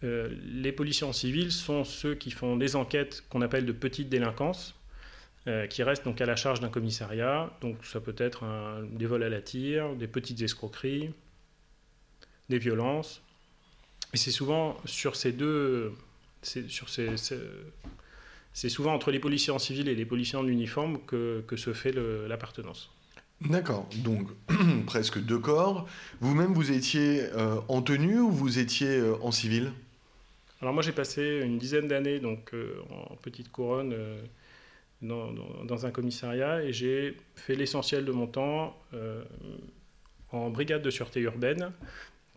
les 0.01 0.71
policiers 0.71 1.07
en 1.07 1.13
civil 1.13 1.51
sont 1.51 1.83
ceux 1.83 2.15
qui 2.15 2.31
font 2.31 2.55
des 2.55 2.75
enquêtes 2.75 3.23
qu'on 3.27 3.41
appelle 3.41 3.65
de 3.65 3.73
petite 3.73 4.07
délinquance, 4.07 4.75
qui 5.69 5.83
restent 5.83 6.05
donc 6.05 6.21
à 6.21 6.25
la 6.25 6.35
charge 6.35 6.59
d'un 6.61 6.69
commissariat. 6.69 7.51
Donc 7.61 7.83
ça 7.83 7.99
peut 7.99 8.15
être 8.17 8.45
des 8.91 9.07
vols 9.07 9.23
à 9.23 9.29
la 9.29 9.41
tire, 9.41 9.95
des 9.95 10.07
petites 10.07 10.41
escroqueries, 10.41 11.09
des 12.49 12.59
violences. 12.59 13.21
Et 14.13 14.17
c'est 14.17 14.31
souvent 14.31 14.77
sur 14.85 15.15
ces 15.15 15.31
deux, 15.31 15.93
sur 16.41 16.89
ces, 16.89 17.15
c'est 18.53 18.69
souvent 18.69 18.93
entre 18.93 19.11
les 19.11 19.19
policiers 19.19 19.53
en 19.53 19.59
civil 19.59 19.87
et 19.87 19.95
les 19.95 20.05
policiers 20.05 20.37
en 20.37 20.47
uniforme 20.47 20.99
que, 21.05 21.43
que 21.47 21.55
se 21.55 21.73
fait 21.73 21.93
l'appartenance. 22.27 22.91
D'accord, 23.41 23.87
donc 24.03 24.27
presque 24.85 25.19
deux 25.19 25.39
corps. 25.39 25.87
Vous-même, 26.19 26.53
vous 26.53 26.71
étiez 26.71 27.23
euh, 27.35 27.61
en 27.69 27.81
tenue 27.81 28.19
ou 28.19 28.31
vous 28.31 28.59
étiez 28.59 28.97
euh, 28.97 29.15
en 29.21 29.31
civil? 29.31 29.71
Alors 30.61 30.73
moi, 30.73 30.83
j'ai 30.83 30.91
passé 30.91 31.41
une 31.45 31.57
dizaine 31.57 31.87
d'années 31.87 32.19
donc 32.19 32.53
euh, 32.53 32.81
en 32.89 33.15
petite 33.15 33.49
couronne 33.49 33.95
dans, 35.01 35.31
dans, 35.63 35.85
un 35.85 35.91
commissariat 35.91 36.61
et 36.61 36.73
j'ai 36.73 37.15
fait 37.37 37.55
l'essentiel 37.55 38.03
de 38.03 38.11
mon 38.11 38.27
temps 38.27 38.77
en 40.33 40.49
brigade 40.49 40.81
de 40.81 40.89
sûreté 40.89 41.21
urbaine, 41.21 41.71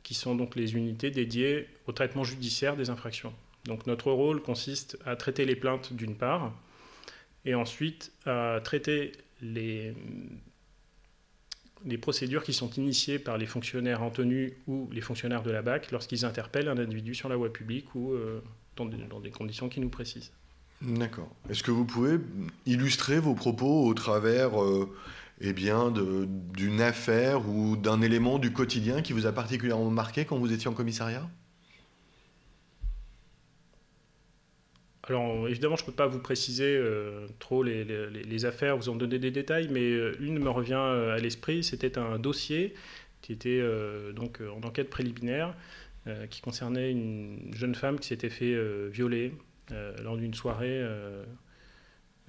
qui 0.03 0.15
sont 0.15 0.35
donc 0.35 0.57
les 0.57 0.75
unités 0.75 1.11
dédiées 1.11 1.69
au 1.87 1.93
traitement 1.93 2.25
judiciaire 2.25 2.77
des 2.77 2.91
infractions. 2.91 3.33
Donc 3.65 3.87
notre 3.87 4.11
rôle 4.11 4.43
consiste 4.43 4.99
à 5.07 5.17
traiter 5.17 5.45
les 5.45 5.57
plaintes 5.57 5.93
d'une 5.93 6.17
part, 6.17 6.53
et 7.45 7.55
ensuite 7.55 8.13
à 8.27 8.61
traiter 8.63 9.13
les, 9.41 9.95
procédures 12.01 12.45
qui 12.45 12.53
sont 12.53 12.71
initiées 12.71 13.19
par 13.19 13.39
les 13.39 13.47
fonctionnaires 13.47 14.03
en 14.03 14.11
tenue 14.11 14.57
ou 14.67 14.89
les 14.93 15.01
fonctionnaires 15.01 15.43
de 15.43 15.51
la 15.51 15.63
BAC 15.63 15.91
lorsqu'ils 15.91 16.25
interpellent 16.25 16.69
un 16.69 16.79
individu 16.79 17.15
sur 17.15 17.29
la 17.29 17.37
voie 17.37 17.53
publique 17.53 17.95
ou 17.95 18.13
euh, 18.13 18.41
dans, 18.77 18.87
des, 18.87 19.31
conditions 19.31 19.69
qui 19.69 19.81
nous 19.81 19.89
précisent. 19.89 20.33
D'accord. 20.81 21.31
Est-ce 21.49 21.63
que 21.63 21.71
vous 21.71 21.85
pouvez 21.85 22.19
illustrer 22.67 23.21
vos 23.21 23.35
propos 23.35 23.87
au 23.87 23.95
travers 23.95 24.61
euh, 24.61 24.93
eh 25.43 25.53
bien, 25.53 25.93
d'une 25.93 26.81
affaire 26.81 27.49
ou 27.49 27.77
d'un 27.77 28.01
élément 28.01 28.39
du 28.39 28.53
quotidien 28.53 29.03
qui 29.03 29.13
vous 29.13 29.27
a 29.27 29.33
particulièrement 29.33 29.91
marqué 29.91 30.25
quand 30.25 30.39
vous 30.39 30.53
étiez 30.53 30.69
en 30.69 30.75
commissariat? 30.75 31.29
Alors 35.09 35.49
évidemment, 35.49 35.75
je 35.75 35.83
ne 35.83 35.87
peux 35.87 35.93
pas 35.93 36.07
vous 36.07 36.21
préciser 36.21 36.77
euh, 36.77 37.27
trop 37.41 37.65
les, 37.65 38.45
affaires, 38.45 38.77
vous 38.77 38.89
en 38.89 38.95
donner 38.95 39.19
des 39.19 39.33
détails, 39.33 39.69
mais 39.69 39.91
euh, 39.91 40.17
une 40.21 40.39
me 40.39 40.49
revient 40.49 40.75
euh, 40.75 41.17
à 41.17 41.19
l'esprit, 41.19 41.65
c'était 41.65 41.99
un 41.99 42.21
dossier 42.21 42.75
qui 43.21 43.33
était 43.33 43.63
donc 44.17 44.41
en 44.41 44.67
enquête 44.67 44.91
préliminaire, 44.91 45.55
qui 46.29 46.41
concernait 46.41 46.91
une 46.91 47.53
jeune 47.55 47.77
femme 47.77 48.01
qui 48.01 48.09
s'était 48.09 48.31
fait 48.31 48.57
violer 48.89 49.33
lors 50.03 50.17
d'une 50.17 50.35
soirée 50.35 50.85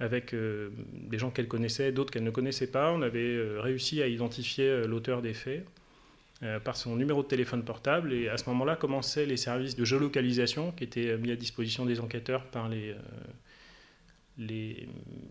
avec 0.00 0.34
des 0.34 1.18
gens 1.18 1.30
qu'elle 1.30 1.48
connaissait, 1.48 1.92
d'autres 1.92 2.12
qu'elle 2.12 2.24
ne 2.24 2.30
connaissait 2.30 2.66
pas. 2.66 2.92
On 2.92 3.02
avait 3.02 3.38
réussi 3.60 4.02
à 4.02 4.08
identifier 4.08 4.86
l'auteur 4.86 5.22
des 5.22 5.34
faits. 5.34 5.64
Euh, 6.42 6.58
par 6.58 6.76
son 6.76 6.96
numéro 6.96 7.22
de 7.22 7.28
téléphone 7.28 7.64
portable. 7.64 8.12
Et 8.12 8.28
à 8.28 8.36
ce 8.36 8.48
moment-là 8.50 8.74
commençaient 8.76 9.24
les 9.24 9.36
services 9.36 9.76
de 9.76 9.84
géolocalisation 9.84 10.72
qui 10.72 10.84
étaient 10.84 11.16
mis 11.16 11.30
à 11.30 11.36
disposition 11.36 11.86
des 11.86 12.00
enquêteurs 12.00 12.44
par 12.46 12.68
les, 12.68 12.90
euh, 12.90 12.98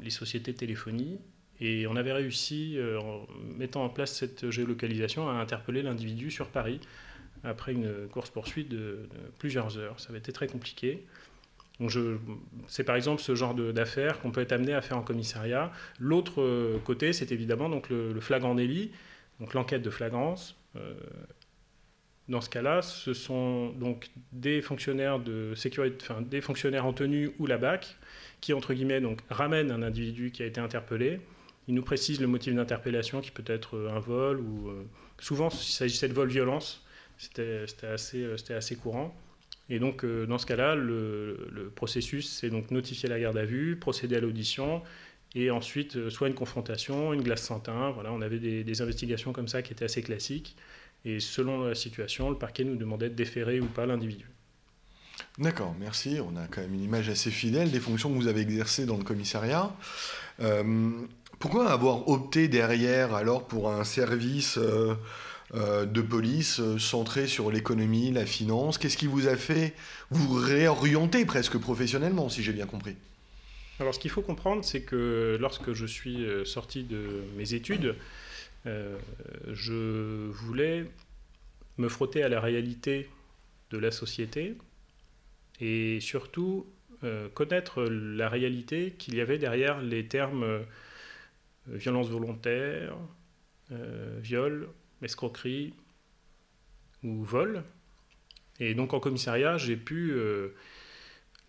les, 0.02 0.10
sociétés 0.10 0.54
de 0.54 0.58
téléphonie. 0.58 1.20
Et 1.60 1.86
on 1.88 1.98
avait 1.98 2.14
réussi, 2.14 2.78
euh, 2.78 3.00
en 3.00 3.28
mettant 3.58 3.84
en 3.84 3.90
place 3.90 4.16
cette 4.16 4.50
géolocalisation, 4.50 5.30
à 5.30 5.34
interpeller 5.34 5.84
l'individu 5.84 6.32
sur 6.32 6.48
Paris 6.48 6.80
après 7.44 7.74
une 7.74 8.08
course-poursuite 8.08 8.70
de, 8.70 9.10
plusieurs 9.38 9.78
heures. 9.78 10.00
Ça 10.00 10.10
avait 10.10 10.20
été 10.20 10.32
très 10.32 10.48
compliqué. 10.48 11.04
C'est 12.68 12.84
par 12.84 12.96
exemple 12.96 13.22
ce 13.22 13.36
genre 13.36 13.56
d'affaires 13.56 14.20
qu'on 14.20 14.32
peut 14.32 14.42
être 14.42 14.52
amené 14.52 14.74
à 14.74 14.82
faire 14.82 14.98
en 14.98 15.02
commissariat. 15.02 15.72
L'autre 16.00 16.80
côté, 16.86 17.14
c'est 17.14 17.32
évidemment 17.32 17.68
donc 17.70 17.90
le, 17.90 18.20
flagrant 18.22 18.56
délit, 18.56 18.92
donc 19.40 19.54
l'enquête 19.54 19.82
de 19.82 19.90
flagrance, 19.90 20.56
euh, 20.76 20.94
dans 22.30 22.40
ce 22.40 22.50
cas-là, 22.50 22.82
ce 22.82 23.14
sont 23.14 23.70
donc 23.72 24.10
des 24.32 24.62
fonctionnaires 24.62 25.20
de 25.20 25.54
sécurité, 25.56 25.98
enfin, 26.02 26.22
des 26.22 26.40
fonctionnaires 26.40 26.86
en 26.86 26.94
tenue 26.94 27.32
ou 27.38 27.48
la 27.48 27.58
BAC 27.58 27.98
qui 28.40 28.54
entre 28.54 28.74
guillemets 28.74 29.02
donc 29.02 29.20
ramènent 29.30 29.72
un 29.72 29.84
individu 29.84 30.32
qui 30.32 30.42
a 30.44 30.46
été 30.46 30.62
interpellé. 30.62 31.20
Ils 31.68 31.76
nous 31.76 31.84
précisent 31.84 32.22
le 32.22 32.28
motif 32.28 32.54
d'interpellation 32.56 33.22
qui 33.22 33.32
peut 33.32 33.44
être 33.46 33.90
un 33.94 34.00
vol 34.00 34.40
ou 34.40 34.70
euh, 34.70 34.86
souvent 35.20 35.50
s'il 35.50 35.74
s'agissait 35.74 36.08
de 36.08 36.14
vol 36.14 36.30
violence, 36.30 36.86
c'était 37.18 37.66
assez, 37.84 38.24
euh, 38.24 38.58
assez 38.58 38.76
courant. 38.76 39.14
Et 39.70 39.80
donc 39.80 40.06
dans 40.06 40.38
ce 40.38 40.46
cas-là, 40.46 40.76
le, 40.76 41.72
processus 41.76 42.30
c'est 42.30 42.50
donc 42.50 42.72
notifier 42.72 43.10
la 43.10 43.20
garde 43.20 43.38
à 43.38 43.46
vue, 43.46 43.78
procéder 43.78 44.18
à 44.18 44.20
l'audition 44.20 44.82
et 45.36 45.52
ensuite 45.52 45.96
euh, 45.96 46.10
soit 46.10 46.28
une 46.28 46.36
confrontation, 46.36 47.14
une 47.14 47.22
glace 47.22 47.44
sans 47.44 47.60
teint. 47.60 47.92
Voilà, 47.92 48.12
on 48.12 48.22
avait 48.22 48.40
des, 48.40 48.82
investigations 48.82 49.34
comme 49.34 49.48
ça 49.48 49.62
qui 49.62 49.74
étaient 49.74 49.86
assez 49.86 50.02
classiques. 50.02 50.56
Et 51.06 51.20
selon 51.20 51.66
la 51.66 51.76
situation, 51.76 52.30
le 52.30 52.38
parquet 52.38 52.64
nous 52.64 52.76
demandait 52.76 53.10
de 53.10 53.16
déférer 53.16 53.60
ou 53.60 53.66
pas 53.66 53.86
l'individu. 53.86 54.26
D'accord, 55.38 55.76
merci. 55.80 56.20
On 56.22 56.36
a 56.38 56.48
quand 56.48 56.62
même 56.62 56.74
une 56.74 56.84
image 56.84 57.10
assez 57.10 57.30
fidèle 57.30 57.72
des 57.72 57.80
fonctions 57.80 58.10
que 58.10 58.16
vous 58.16 58.28
avez 58.28 58.42
exercées 58.42 58.86
dans 58.86 58.98
le 58.98 59.04
commissariat. 59.04 59.76
Euh, 60.40 60.92
pourquoi 61.40 61.72
avoir 61.72 62.08
opté 62.08 62.48
derrière 62.48 63.14
alors 63.14 63.48
pour 63.48 63.70
un 63.70 63.84
service 63.84 64.58
euh, 65.54 65.86
de 65.86 66.02
police 66.02 66.62
centré 66.78 67.28
sur 67.28 67.52
l'économie, 67.52 68.12
la 68.12 68.26
finance. 68.26 68.78
Qu'est-ce 68.78 68.98
qui 68.98 69.08
vous 69.08 69.28
a 69.28 69.36
fait 69.36 69.74
vous 70.10 70.34
réorienter 70.34 71.26
presque 71.26 71.58
professionnellement, 71.58 72.30
si 72.30 72.44
j'ai 72.44 72.54
bien 72.54 72.66
compris? 72.66 72.96
Alors, 73.80 73.94
ce 73.94 74.00
qu'il 74.00 74.12
faut 74.12 74.22
comprendre, 74.22 74.64
c'est 74.64 74.82
que 74.82 75.38
lorsque 75.40 75.74
je 75.74 75.86
suis 75.86 76.26
euh, 76.26 76.46
sorti 76.46 76.84
de 76.84 77.24
mes 77.36 77.54
études, 77.54 77.96
euh, 78.66 78.98
je 79.52 80.30
voulais 80.30 80.86
me 81.78 81.90
frotter 81.90 82.24
à 82.24 82.30
la 82.30 82.40
réalité 82.40 83.10
de 83.72 83.78
la 83.80 83.90
société 83.90 84.56
et 85.60 86.00
surtout 86.00 86.68
euh, 87.04 87.30
connaître 87.30 87.84
la 87.84 88.30
réalité 88.30 88.94
qu'il 88.98 89.16
y 89.16 89.22
avait 89.22 89.40
derrière 89.40 89.82
les 89.82 90.08
termes 90.08 90.62
violence 91.68 92.10
volontaire, 92.10 92.96
viol, 94.22 94.70
escroquerie 95.04 95.74
ou 97.04 97.24
vol. 97.24 97.64
Et 98.60 98.74
donc 98.74 98.94
en 98.94 99.00
commissariat, 99.00 99.58
j'ai 99.58 99.78
pu 99.78 100.16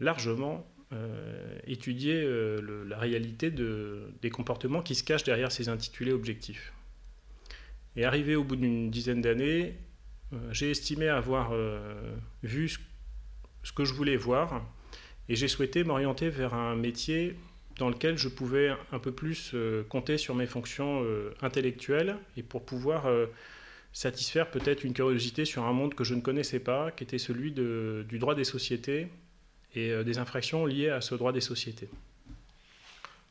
largement 0.00 0.66
euh, 0.94 1.58
étudier 1.66 2.22
euh, 2.22 2.84
la 2.86 2.98
réalité 2.98 3.50
de, 3.50 4.12
des 4.22 4.30
comportements 4.30 4.82
qui 4.82 4.94
se 4.94 5.02
cachent 5.02 5.24
derrière 5.24 5.50
ces 5.50 5.68
intitulés 5.68 6.12
objectifs. 6.12 6.72
Et 7.96 8.04
arrivé 8.04 8.36
au 8.36 8.44
bout 8.44 8.56
d'une 8.56 8.90
dizaine 8.90 9.20
d'années, 9.20 9.76
euh, 10.32 10.36
j'ai 10.52 10.70
estimé 10.70 11.08
avoir 11.08 11.52
vu 12.42 12.68
ce, 12.68 13.72
que 13.72 13.84
je 13.84 13.94
voulais 13.94 14.16
voir 14.16 14.62
et 15.28 15.36
j'ai 15.36 15.48
souhaité 15.48 15.84
m'orienter 15.84 16.28
vers 16.28 16.54
un 16.54 16.76
métier 16.76 17.34
dans 17.78 17.88
lequel 17.88 18.16
je 18.18 18.28
pouvais 18.28 18.72
un 18.92 18.98
peu 18.98 19.12
plus 19.12 19.54
compter 19.88 20.16
sur 20.16 20.34
mes 20.34 20.46
fonctions 20.46 21.04
intellectuelles 21.42 22.16
et 22.36 22.42
pour 22.42 22.64
pouvoir 22.64 23.06
satisfaire 23.94 24.50
peut-être 24.50 24.84
une 24.84 24.92
curiosité 24.92 25.44
sur 25.44 25.64
un 25.64 25.72
monde 25.72 25.94
que 25.94 26.04
je 26.04 26.14
ne 26.14 26.20
connaissais 26.20 26.58
pas, 26.58 26.90
qui 26.90 27.04
était 27.04 27.18
celui 27.18 27.52
du 27.52 28.18
droit 28.18 28.34
des 28.34 28.44
sociétés 28.44 29.08
et 29.74 29.90
euh, 29.90 30.04
des 30.04 30.18
infractions 30.18 30.66
liées 30.66 30.90
à 30.90 31.00
ce 31.00 31.14
droit 31.14 31.32
des 31.32 31.40
sociétés. 31.40 31.88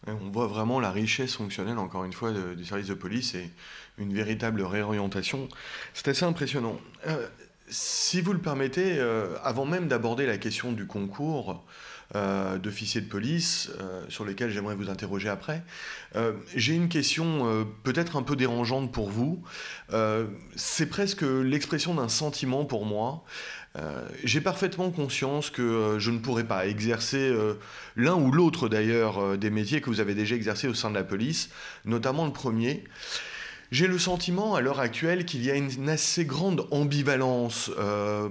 On 0.07 0.31
voit 0.31 0.47
vraiment 0.47 0.81
la 0.81 0.91
richesse 0.91 1.35
fonctionnelle, 1.35 1.77
encore 1.77 2.03
une 2.03 2.12
fois, 2.12 2.33
du 2.33 2.65
service 2.65 2.88
de 2.88 2.93
police 2.93 3.35
et 3.35 3.50
une 3.97 4.13
véritable 4.13 4.62
réorientation. 4.62 5.47
C'est 5.93 6.09
assez 6.09 6.25
impressionnant. 6.25 6.77
Euh, 7.07 7.25
si 7.69 8.19
vous 8.19 8.33
le 8.33 8.39
permettez, 8.39 8.97
euh, 9.00 9.38
avant 9.43 9.65
même 9.65 9.88
d'aborder 9.88 10.25
la 10.25 10.38
question 10.38 10.73
du 10.73 10.88
concours 10.88 11.63
d'officier 12.13 13.01
de 13.01 13.07
police, 13.07 13.72
sur 14.07 14.24
lequel 14.24 14.51
j'aimerais 14.51 14.75
vous 14.75 14.89
interroger 14.89 15.29
après, 15.29 15.63
j'ai 16.55 16.75
une 16.75 16.89
question 16.89 17.65
peut-être 17.83 18.15
un 18.15 18.22
peu 18.22 18.36
dérangeante 18.36 18.91
pour 18.91 19.10
vous. 19.10 19.43
C'est 20.55 20.86
presque 20.86 21.24
l'expression 21.24 21.95
d'un 21.95 22.10
sentiment 22.10 22.65
pour 22.65 22.86
moi. 22.86 23.24
Euh, 23.75 24.07
j'ai 24.24 24.39
parfaitement 24.39 24.91
conscience 24.91 25.50
que 25.50 25.62
euh, 25.62 26.00
je 26.00 26.12
ne 26.12 26.19
pourrais 26.19 26.43
pas 26.43 26.67
exercer 26.67 27.17
euh, 27.17 27.55
l'un 27.95 28.13
ou 28.13 28.31
l'autre 28.31 28.69
d'ailleurs 28.69 29.38
des 29.38 29.50
métiers 29.50 29.81
que 29.81 29.89
vous 29.89 30.00
avez 30.00 30.13
déjà 30.13 30.36
exercés 30.36 30.67
au 30.67 30.75
sein 30.75 30.89
de 30.89 30.95
la 30.95 31.03
police, 31.03 31.50
notamment 31.86 32.25
le 32.25 32.33
premier. 32.33 32.83
J'ai 33.73 33.87
le 33.87 33.97
sentiment 33.97 34.53
à 34.53 34.61
l'heure 34.61 34.79
actuelle 34.79 35.25
qu'il 35.25 35.43
y 35.43 35.49
a 35.49 35.55
une 35.55 35.89
assez 35.89 36.25
grande 36.25 36.67
ambivalence 36.69 37.71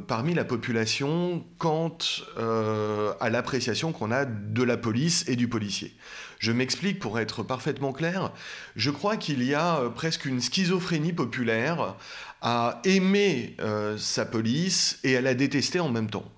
parmi 0.06 0.34
la 0.34 0.44
population 0.44 1.44
quant 1.58 1.98
à 2.38 3.28
l'appréciation 3.28 3.90
qu'on 3.90 4.12
a 4.12 4.24
de 4.24 4.62
la 4.62 4.76
police 4.76 5.24
et 5.26 5.34
du 5.34 5.48
policier. 5.48 5.96
Je 6.38 6.52
m'explique 6.52 7.00
pour 7.00 7.18
être 7.18 7.42
parfaitement 7.42 7.92
clair. 7.92 8.30
Je 8.76 8.92
crois 8.92 9.16
qu'il 9.16 9.42
y 9.42 9.52
a 9.52 9.90
presque 9.96 10.26
une 10.26 10.40
schizophrénie 10.40 11.12
populaire 11.12 11.96
à 12.40 12.80
aimer 12.84 13.56
euh, 13.58 13.98
sa 13.98 14.24
police 14.24 15.00
et 15.02 15.16
à 15.16 15.20
la 15.20 15.34
détester 15.34 15.80
en 15.80 15.88
même 15.88 16.08
temps. 16.08 16.30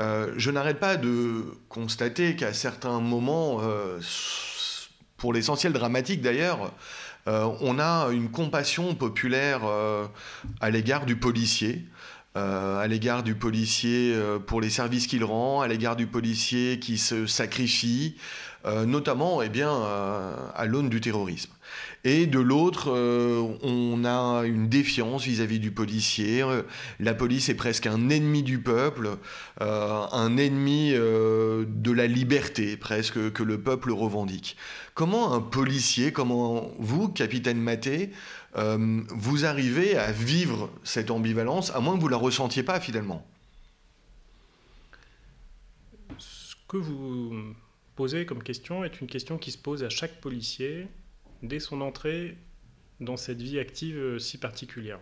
je 0.00 0.50
n'arrête 0.50 0.80
pas 0.80 0.96
de 0.96 1.44
constater 1.68 2.34
qu'à 2.34 2.52
certains 2.52 2.98
moments, 2.98 3.60
pour 5.16 5.32
l'essentiel 5.32 5.72
dramatique 5.72 6.22
d'ailleurs, 6.22 6.72
on 7.26 7.78
a 7.78 8.08
une 8.10 8.30
compassion 8.30 8.94
populaire 8.94 9.62
à 10.60 10.70
l'égard 10.70 11.06
du 11.06 11.16
policier. 11.16 11.86
Euh, 12.34 12.78
à 12.78 12.86
l'égard 12.86 13.22
du 13.22 13.34
policier 13.34 14.14
euh, 14.14 14.38
pour 14.38 14.62
les 14.62 14.70
services 14.70 15.06
qu'il 15.06 15.22
rend, 15.22 15.60
à 15.60 15.68
l'égard 15.68 15.96
du 15.96 16.06
policier 16.06 16.78
qui 16.78 16.96
se 16.96 17.26
sacrifie, 17.26 18.16
euh, 18.64 18.86
notamment 18.86 19.42
eh 19.42 19.50
bien, 19.50 19.70
à 20.54 20.64
l'aune 20.64 20.88
du 20.88 21.00
terrorisme. 21.02 21.52
Et 22.04 22.26
de 22.26 22.38
l'autre, 22.40 22.90
on 23.62 24.04
a 24.04 24.42
une 24.44 24.68
défiance 24.68 25.24
vis-à-vis 25.24 25.60
du 25.60 25.70
policier. 25.70 26.44
La 26.98 27.14
police 27.14 27.48
est 27.48 27.54
presque 27.54 27.86
un 27.86 28.08
ennemi 28.08 28.42
du 28.42 28.58
peuple, 28.58 29.18
un 29.60 30.36
ennemi 30.36 30.90
de 30.92 31.92
la 31.92 32.06
liberté 32.06 32.76
presque 32.76 33.32
que 33.32 33.42
le 33.42 33.60
peuple 33.60 33.92
revendique. 33.92 34.56
Comment 34.94 35.32
un 35.32 35.40
policier, 35.40 36.12
comment 36.12 36.70
vous, 36.78 37.08
capitaine 37.08 37.60
Maté, 37.60 38.10
euh, 38.56 39.02
vous 39.08 39.44
arrivez 39.46 39.96
à 39.96 40.12
vivre 40.12 40.70
cette 40.84 41.10
ambivalence, 41.10 41.70
à 41.74 41.80
moins 41.80 41.96
que 41.96 42.00
vous 42.00 42.08
la 42.08 42.16
ressentiez 42.16 42.62
pas 42.62 42.80
finalement? 42.80 43.26
Ce 46.18 46.54
que 46.68 46.76
vous 46.76 47.54
posez 47.96 48.26
comme 48.26 48.42
question 48.42 48.84
est 48.84 49.00
une 49.00 49.06
question 49.06 49.38
qui 49.38 49.50
se 49.50 49.58
pose 49.58 49.82
à 49.84 49.88
chaque 49.88 50.20
policier 50.20 50.88
dès 51.42 51.60
son 51.60 51.80
entrée 51.80 52.36
dans 53.00 53.16
cette 53.16 53.42
vie 53.42 53.58
active 53.58 53.98
euh, 53.98 54.18
si 54.18 54.38
particulière. 54.38 55.00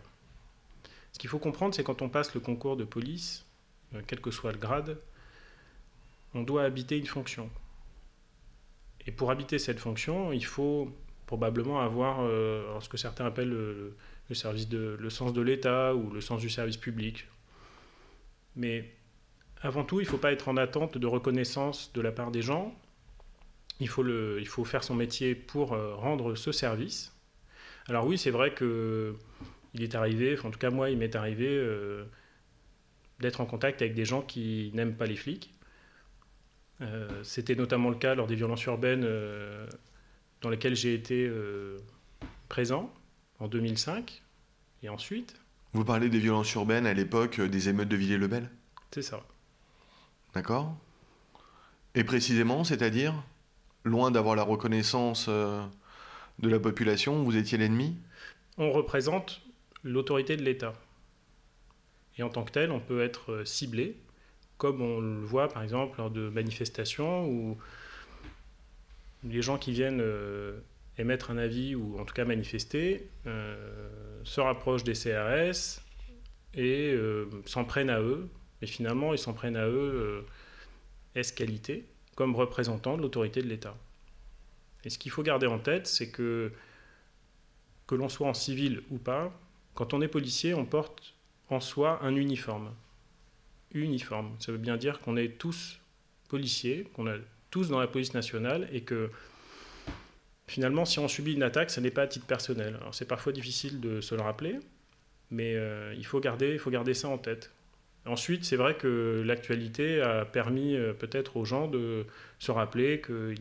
Ce 1.12 1.18
qu'il 1.18 1.28
faut 1.28 1.38
comprendre, 1.38 1.74
c'est 1.74 1.84
quand 1.84 2.02
on 2.02 2.08
passe 2.08 2.34
le 2.34 2.40
concours 2.40 2.76
de 2.76 2.84
police, 2.84 3.44
euh, 3.94 4.02
quel 4.06 4.20
que 4.20 4.30
soit 4.30 4.52
le 4.52 4.58
grade, 4.58 4.98
on 6.34 6.42
doit 6.42 6.64
habiter 6.64 6.96
une 6.96 7.06
fonction. 7.06 7.50
Et 9.06 9.12
pour 9.12 9.30
habiter 9.30 9.58
cette 9.58 9.78
fonction, 9.78 10.32
il 10.32 10.44
faut 10.44 10.94
probablement 11.26 11.80
avoir 11.80 12.18
euh, 12.20 12.78
ce 12.80 12.88
que 12.88 12.96
certains 12.96 13.26
appellent 13.26 13.50
le, 13.50 13.96
service 14.32 14.68
de, 14.68 14.96
le 14.98 15.10
sens 15.10 15.32
de 15.32 15.40
l'État 15.40 15.94
ou 15.94 16.10
le 16.10 16.20
sens 16.20 16.40
du 16.40 16.50
service 16.50 16.76
public. 16.76 17.26
Mais 18.56 18.92
avant 19.62 19.84
tout, 19.84 20.00
il 20.00 20.04
ne 20.04 20.08
faut 20.08 20.18
pas 20.18 20.32
être 20.32 20.48
en 20.48 20.56
attente 20.56 20.98
de 20.98 21.06
reconnaissance 21.06 21.92
de 21.92 22.00
la 22.00 22.12
part 22.12 22.30
des 22.30 22.42
gens. 22.42 22.74
Il 23.80 23.88
faut, 23.88 24.02
le, 24.02 24.38
il 24.40 24.46
faut 24.46 24.64
faire 24.64 24.84
son 24.84 24.94
métier 24.94 25.34
pour 25.34 25.72
euh, 25.72 25.94
rendre 25.94 26.34
ce 26.34 26.52
service. 26.52 27.16
Alors 27.88 28.06
oui, 28.06 28.18
c'est 28.18 28.30
vrai 28.30 28.52
que 28.54 29.16
il 29.74 29.82
est 29.82 29.94
arrivé, 29.94 30.38
en 30.40 30.50
tout 30.50 30.58
cas 30.58 30.70
moi, 30.70 30.90
il 30.90 30.98
m'est 30.98 31.16
arrivé 31.16 31.48
euh, 31.48 32.04
d'être 33.20 33.40
en 33.40 33.46
contact 33.46 33.82
avec 33.82 33.94
des 33.94 34.04
gens 34.04 34.22
qui 34.22 34.70
n'aiment 34.74 34.96
pas 34.96 35.06
les 35.06 35.16
flics. 35.16 35.52
C'était 37.22 37.56
notamment 37.56 37.90
le 37.90 37.96
cas 37.96 38.14
lors 38.14 38.26
des 38.26 38.36
violences 38.36 38.64
urbaines 38.64 39.06
dans 40.40 40.48
lesquels 40.48 40.74
j'ai 40.74 40.94
été 40.94 41.26
euh, 41.26 41.78
présent 42.48 42.92
en 43.38 43.48
2005 43.48 44.22
et 44.82 44.88
ensuite. 44.88 45.34
Vous 45.72 45.84
parlez 45.84 46.08
des 46.08 46.18
violences 46.18 46.52
urbaines 46.54 46.86
à 46.86 46.94
l'époque 46.94 47.40
euh, 47.40 47.48
des 47.48 47.68
émeutes 47.68 47.88
de 47.88 47.96
Villiers-le-Bel 47.96 48.50
C'est 48.90 49.02
ça. 49.02 49.22
D'accord. 50.34 50.76
Et 51.94 52.04
précisément, 52.04 52.64
c'est-à-dire, 52.64 53.14
loin 53.84 54.10
d'avoir 54.10 54.36
la 54.36 54.42
reconnaissance 54.42 55.26
euh, 55.28 55.64
de 56.38 56.48
la 56.48 56.58
population, 56.58 57.22
vous 57.22 57.36
étiez 57.36 57.58
l'ennemi? 57.58 57.96
On 58.58 58.72
représente 58.72 59.42
l'autorité 59.82 60.36
de 60.36 60.42
l'État. 60.42 60.72
Et 62.18 62.22
en 62.22 62.28
tant 62.28 62.44
que 62.44 62.52
tel, 62.52 62.70
on 62.70 62.80
peut 62.80 63.02
être 63.02 63.44
ciblé, 63.44 63.96
comme 64.58 64.82
on 64.82 65.00
le 65.00 65.24
voit 65.24 65.48
par 65.48 65.62
exemple 65.62 65.98
lors 65.98 66.10
de 66.10 66.28
manifestations 66.28 67.26
où 67.26 67.56
les 69.24 69.42
gens 69.42 69.58
qui 69.58 69.72
viennent 69.72 70.00
euh, 70.00 70.60
émettre 70.98 71.30
un 71.30 71.38
avis 71.38 71.74
ou 71.74 71.98
en 71.98 72.04
tout 72.04 72.14
cas 72.14 72.24
manifester 72.24 73.08
euh, 73.26 73.88
se 74.24 74.40
rapprochent 74.40 74.84
des 74.84 74.92
CRS 74.92 75.80
et 76.54 76.92
euh, 76.92 77.26
s'en 77.46 77.64
prennent 77.64 77.90
à 77.90 78.00
eux. 78.00 78.28
Et 78.62 78.66
finalement, 78.66 79.14
ils 79.14 79.18
s'en 79.18 79.32
prennent 79.32 79.56
à 79.56 79.66
eux 79.66 80.26
est 81.14 81.34
qualité 81.34 81.86
comme 82.20 82.36
représentants 82.36 82.98
de 82.98 83.02
l'autorité 83.02 83.40
de 83.40 83.48
l'État. 83.48 83.74
Et 84.84 84.90
ce 84.90 84.98
qu'il 84.98 85.10
faut 85.10 85.22
garder 85.22 85.46
en 85.46 85.58
tête, 85.58 85.86
c'est 85.86 86.10
que 86.10 86.52
que 87.86 87.94
l'on 87.94 88.10
soit 88.10 88.28
en 88.28 88.34
civil 88.34 88.82
ou 88.90 88.98
pas, 88.98 89.32
quand 89.72 89.94
on 89.94 90.02
est 90.02 90.08
policier, 90.08 90.52
on 90.52 90.66
porte 90.66 91.14
en 91.48 91.60
soi 91.60 91.98
un 92.02 92.14
uniforme. 92.14 92.74
Uniforme. 93.72 94.36
Ça 94.38 94.52
veut 94.52 94.58
bien 94.58 94.76
dire 94.76 94.98
qu'on 94.98 95.16
est 95.16 95.38
tous 95.38 95.80
policiers, 96.28 96.86
qu'on 96.92 97.06
a 97.06 97.16
tous 97.50 97.70
dans 97.70 97.80
la 97.80 97.86
police 97.86 98.12
nationale 98.12 98.68
et 98.70 98.82
que 98.82 99.10
finalement, 100.46 100.84
si 100.84 100.98
on 100.98 101.08
subit 101.08 101.32
une 101.32 101.42
attaque, 101.42 101.70
ce 101.70 101.80
n'est 101.80 101.90
pas 101.90 102.02
à 102.02 102.06
titre 102.06 102.26
personnel. 102.26 102.76
Alors 102.82 102.94
c'est 102.94 103.08
parfois 103.08 103.32
difficile 103.32 103.80
de 103.80 104.02
se 104.02 104.14
le 104.14 104.20
rappeler, 104.20 104.60
mais 105.30 105.54
euh, 105.54 105.94
il, 105.96 106.04
faut 106.04 106.20
garder, 106.20 106.52
il 106.52 106.58
faut 106.58 106.70
garder 106.70 106.92
ça 106.92 107.08
en 107.08 107.16
tête. 107.16 107.50
Ensuite, 108.06 108.44
c'est 108.44 108.56
vrai 108.56 108.76
que 108.76 109.22
l'actualité 109.26 110.00
a 110.00 110.24
permis 110.24 110.74
euh, 110.74 110.94
peut-être 110.94 111.36
aux 111.36 111.44
gens 111.44 111.68
de 111.68 112.06
se 112.38 112.50
rappeler 112.50 113.00
que, 113.00 113.34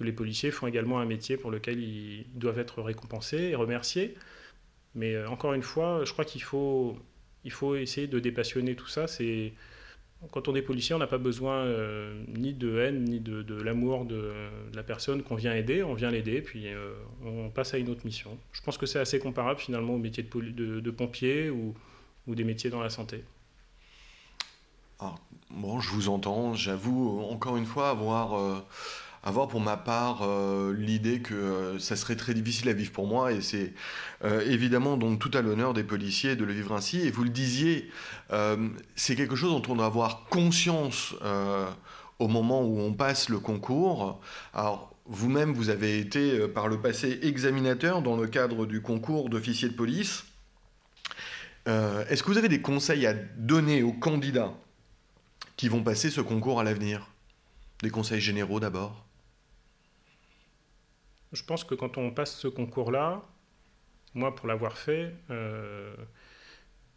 les 0.00 0.12
policiers 0.12 0.50
font 0.50 0.66
également 0.66 0.98
un 0.98 1.04
métier 1.04 1.36
pour 1.36 1.52
lequel 1.52 1.78
ils 1.78 2.26
doivent 2.34 2.58
être 2.58 2.82
récompensés 2.82 3.38
et 3.38 3.54
remerciés. 3.54 4.14
Mais 4.96 5.14
euh, 5.14 5.28
encore 5.28 5.54
une 5.54 5.62
fois, 5.62 6.04
je 6.04 6.12
crois 6.12 6.24
qu'il 6.24 6.42
faut, 6.42 6.96
essayer 7.76 8.08
de 8.08 8.18
dépassionner 8.18 8.74
tout 8.74 8.88
ça. 8.88 9.06
Quand 10.32 10.48
on 10.48 10.56
est 10.56 10.62
policier, 10.62 10.94
on 10.96 10.98
n'a 10.98 11.06
pas 11.06 11.18
besoin 11.18 11.64
euh, 11.64 12.20
ni 12.28 12.52
de 12.52 12.78
haine, 12.78 13.04
ni 13.04 13.20
de, 13.20 13.62
l'amour 13.62 14.04
de, 14.04 14.32
la 14.74 14.82
personne 14.82 15.22
qu'on 15.22 15.36
vient 15.36 15.54
aider. 15.54 15.84
On 15.84 15.94
vient 15.94 16.10
l'aider, 16.10 16.42
puis 16.42 16.66
on 17.24 17.48
passe 17.50 17.74
à 17.74 17.78
une 17.78 17.88
autre 17.90 18.04
mission. 18.04 18.36
Je 18.52 18.60
pense 18.62 18.76
que 18.76 18.86
c'est 18.86 18.98
assez 18.98 19.20
comparable 19.20 19.60
finalement 19.60 19.94
au 19.94 19.98
métier 19.98 20.24
de, 20.24 20.80
de 20.80 20.90
pompier 20.90 21.48
ou, 21.48 21.74
ou, 22.26 22.34
des 22.34 22.44
métiers 22.44 22.70
dans 22.70 22.82
la 22.82 22.90
santé. 22.90 23.22
Alors, 25.02 25.18
bon, 25.50 25.80
je 25.80 25.90
vous 25.90 26.08
entends. 26.08 26.54
J'avoue 26.54 27.22
encore 27.28 27.56
une 27.56 27.66
fois 27.66 27.90
avoir 27.90 28.38
euh, 28.38 28.64
avoir 29.24 29.48
pour 29.48 29.60
ma 29.60 29.76
part 29.76 30.20
euh, 30.22 30.72
l'idée 30.72 31.20
que 31.20 31.34
euh, 31.34 31.78
ça 31.80 31.96
serait 31.96 32.14
très 32.14 32.34
difficile 32.34 32.68
à 32.68 32.72
vivre 32.72 32.92
pour 32.92 33.08
moi. 33.08 33.32
Et 33.32 33.40
c'est 33.40 33.74
évidemment 34.46 34.96
donc 34.96 35.18
tout 35.18 35.32
à 35.34 35.42
l'honneur 35.42 35.74
des 35.74 35.82
policiers 35.82 36.36
de 36.36 36.44
le 36.44 36.52
vivre 36.52 36.72
ainsi. 36.72 37.00
Et 37.00 37.10
vous 37.10 37.24
le 37.24 37.30
disiez 37.30 37.90
c'est 38.94 39.16
quelque 39.16 39.34
chose 39.34 39.50
dont 39.50 39.72
on 39.72 39.76
doit 39.76 39.86
avoir 39.86 40.26
conscience 40.26 41.16
au 42.20 42.28
moment 42.28 42.62
où 42.62 42.78
on 42.78 42.92
passe 42.92 43.28
le 43.28 43.40
concours. 43.40 44.20
Alors 44.54 44.94
vous-même 45.06 45.52
vous 45.52 45.68
avez 45.68 45.98
été 45.98 46.46
par 46.46 46.68
le 46.68 46.80
passé 46.80 47.18
examinateur 47.22 48.02
dans 48.02 48.16
le 48.16 48.28
cadre 48.28 48.66
du 48.66 48.80
concours 48.80 49.28
d'officier 49.28 49.68
de 49.68 49.74
police. 49.74 50.22
Est-ce 51.66 52.22
que 52.22 52.30
vous 52.30 52.38
avez 52.38 52.48
des 52.48 52.60
conseils 52.60 53.04
à 53.04 53.14
donner 53.14 53.82
aux 53.82 53.92
candidats? 53.92 54.52
Qui 55.56 55.68
vont 55.68 55.82
passer 55.82 56.10
ce 56.10 56.20
concours 56.20 56.60
à 56.60 56.64
l'avenir 56.64 57.08
des 57.82 57.90
conseils 57.90 58.20
généraux 58.20 58.60
d'abord 58.60 59.06
je 61.32 61.42
pense 61.42 61.64
que 61.64 61.74
quand 61.74 61.98
on 61.98 62.10
passe 62.10 62.36
ce 62.36 62.48
concours-là, 62.48 63.22
moi 64.14 64.34
pour 64.34 64.46
l'avoir 64.46 64.76
fait, 64.76 65.14
euh, 65.30 65.94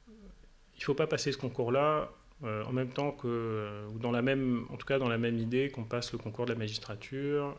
il 0.07 0.79
ne 0.79 0.83
faut 0.83 0.93
pas 0.93 1.07
passer 1.07 1.31
ce 1.31 1.37
concours-là 1.37 2.11
euh, 2.43 2.63
en 2.65 2.73
même 2.73 2.89
temps 2.89 3.11
que, 3.11 3.27
euh, 3.27 3.87
ou 3.87 3.99
dans 3.99 4.11
la 4.11 4.21
même, 4.21 4.65
en 4.69 4.75
tout 4.75 4.85
cas 4.85 4.99
dans 4.99 5.07
la 5.07 5.17
même 5.17 5.37
idée 5.37 5.69
qu'on 5.69 5.85
passe 5.85 6.11
le 6.11 6.17
concours 6.17 6.45
de 6.45 6.51
la 6.51 6.59
magistrature 6.59 7.57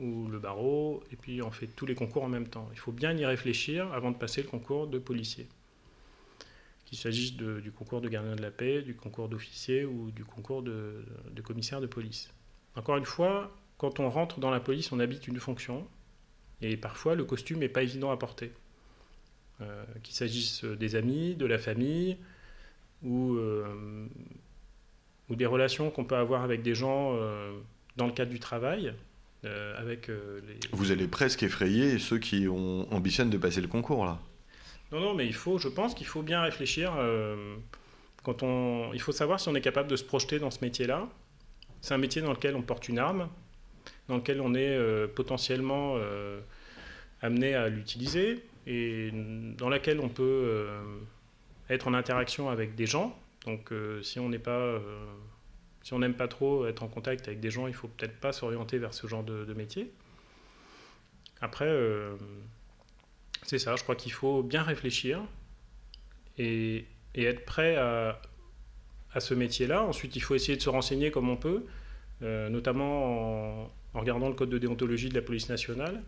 ou 0.00 0.28
le 0.28 0.38
barreau, 0.38 1.02
et 1.12 1.16
puis 1.16 1.42
on 1.42 1.50
fait 1.50 1.66
tous 1.68 1.86
les 1.86 1.94
concours 1.94 2.24
en 2.24 2.28
même 2.28 2.48
temps. 2.48 2.68
Il 2.72 2.78
faut 2.78 2.92
bien 2.92 3.16
y 3.16 3.24
réfléchir 3.24 3.92
avant 3.92 4.10
de 4.10 4.16
passer 4.16 4.42
le 4.42 4.48
concours 4.48 4.86
de 4.88 4.98
policier. 4.98 5.48
Qu'il 6.90 6.98
s'agisse 6.98 7.36
du 7.36 7.70
concours 7.70 8.00
de 8.00 8.08
gardien 8.08 8.34
de 8.34 8.42
la 8.42 8.50
paix, 8.50 8.82
du 8.82 8.96
concours 8.96 9.28
d'officier 9.28 9.84
ou 9.84 10.10
du 10.10 10.24
concours 10.24 10.60
de, 10.60 11.04
commissaire 11.44 11.80
de 11.80 11.86
police. 11.86 12.32
Encore 12.74 12.96
une 12.96 13.04
fois, 13.04 13.56
quand 13.78 14.00
on 14.00 14.10
rentre 14.10 14.40
dans 14.40 14.50
la 14.50 14.58
police, 14.58 14.90
on 14.90 14.98
habite 14.98 15.28
une 15.28 15.38
fonction, 15.38 15.86
et 16.60 16.76
parfois, 16.76 17.14
le 17.14 17.22
costume 17.22 17.60
n'est 17.60 17.68
pas 17.68 17.84
évident 17.84 18.10
à 18.10 18.16
porter. 18.16 18.52
Euh, 19.60 19.84
qu'il 20.02 20.16
s'agisse 20.16 20.64
des 20.64 20.96
amis, 20.96 21.36
de 21.36 21.46
la 21.46 21.58
famille, 21.58 22.16
ou, 23.04 23.34
euh, 23.34 24.08
ou 25.28 25.36
des 25.36 25.46
relations 25.46 25.90
qu'on 25.90 26.04
peut 26.04 26.16
avoir 26.16 26.42
avec 26.42 26.62
des 26.62 26.74
gens 26.74 27.14
euh, 27.14 27.52
dans 27.96 28.06
le 28.06 28.12
cadre 28.12 28.32
du 28.32 28.40
travail. 28.40 28.92
avec 29.44 30.08
les... 30.08 30.58
Vous 30.72 30.90
allez 30.90 31.06
presque 31.06 31.44
effrayer 31.44 32.00
ceux 32.00 32.18
qui 32.18 32.48
ont, 32.48 32.92
ambitionnent 32.92 33.30
de 33.30 33.38
passer 33.38 33.60
le 33.60 33.68
concours, 33.68 34.04
là. 34.04 34.18
Non, 34.92 35.00
non, 35.00 35.14
mais 35.14 35.26
il 35.26 35.34
faut, 35.34 35.58
je 35.58 35.68
pense 35.68 35.94
qu'il 35.94 36.06
faut 36.06 36.22
bien 36.22 36.42
réfléchir. 36.42 36.92
quand 38.22 38.42
on, 38.42 38.92
il 38.92 39.00
faut 39.00 39.12
savoir 39.12 39.38
si 39.38 39.48
on 39.48 39.54
est 39.54 39.60
capable 39.60 39.88
de 39.88 39.96
se 39.96 40.04
projeter 40.04 40.38
dans 40.38 40.50
ce 40.50 40.58
métier-là. 40.62 41.08
C'est 41.80 41.94
un 41.94 41.98
métier 41.98 42.20
dans 42.22 42.32
lequel 42.32 42.56
on 42.56 42.62
porte 42.62 42.88
une 42.88 42.98
arme, 42.98 43.28
dans 44.08 44.16
lequel 44.16 44.40
on 44.40 44.54
est 44.54 44.76
euh, 44.76 45.06
potentiellement 45.06 45.94
euh, 45.96 46.40
amené 47.22 47.54
à 47.54 47.68
l'utiliser 47.68 48.44
et 48.66 49.10
dans 49.56 49.68
laquelle 49.68 50.00
on 50.00 50.08
peut 50.08 50.22
euh, 50.22 50.82
être 51.70 51.88
en 51.88 51.94
interaction 51.94 52.50
avec 52.50 52.74
des 52.74 52.84
gens 52.84 53.18
Donc 53.46 53.72
si 54.02 54.18
on 54.20 54.28
n'est 54.28 54.38
pas 54.38 54.78
si 55.82 55.94
on 55.94 55.98
n'aime 55.98 56.14
pas 56.14 56.28
trop 56.28 56.66
être 56.66 56.82
en 56.82 56.88
contact 56.88 57.26
avec 57.28 57.40
des 57.40 57.50
gens, 57.50 57.66
il 57.66 57.74
faut 57.74 57.88
peut-être 57.88 58.18
pas 58.20 58.32
s'orienter 58.32 58.78
vers 58.78 58.92
ce 58.92 59.06
genre 59.06 59.24
de, 59.24 59.54
métier. 59.54 59.92
Après, 61.40 61.66
euh, 61.66 62.16
c'est 63.42 63.58
ça, 63.58 63.76
je 63.76 63.82
crois 63.82 63.96
qu'il 63.96 64.12
faut 64.12 64.42
bien 64.42 64.62
réfléchir 64.62 65.22
et, 66.38 66.86
être 67.14 67.44
prêt 67.44 67.76
à, 67.76 68.20
ce 69.18 69.34
métier-là. 69.34 69.82
Ensuite, 69.84 70.14
il 70.16 70.20
faut 70.20 70.34
essayer 70.34 70.56
de 70.56 70.62
se 70.62 70.68
renseigner 70.68 71.10
comme 71.10 71.28
on 71.28 71.36
peut, 71.36 71.66
euh, 72.22 72.48
notamment 72.48 73.64
en, 73.64 73.70
regardant 73.94 74.28
le 74.28 74.34
code 74.34 74.50
de 74.50 74.58
déontologie 74.58 75.08
de 75.08 75.14
la 75.14 75.22
police 75.22 75.48
nationale, 75.48 76.02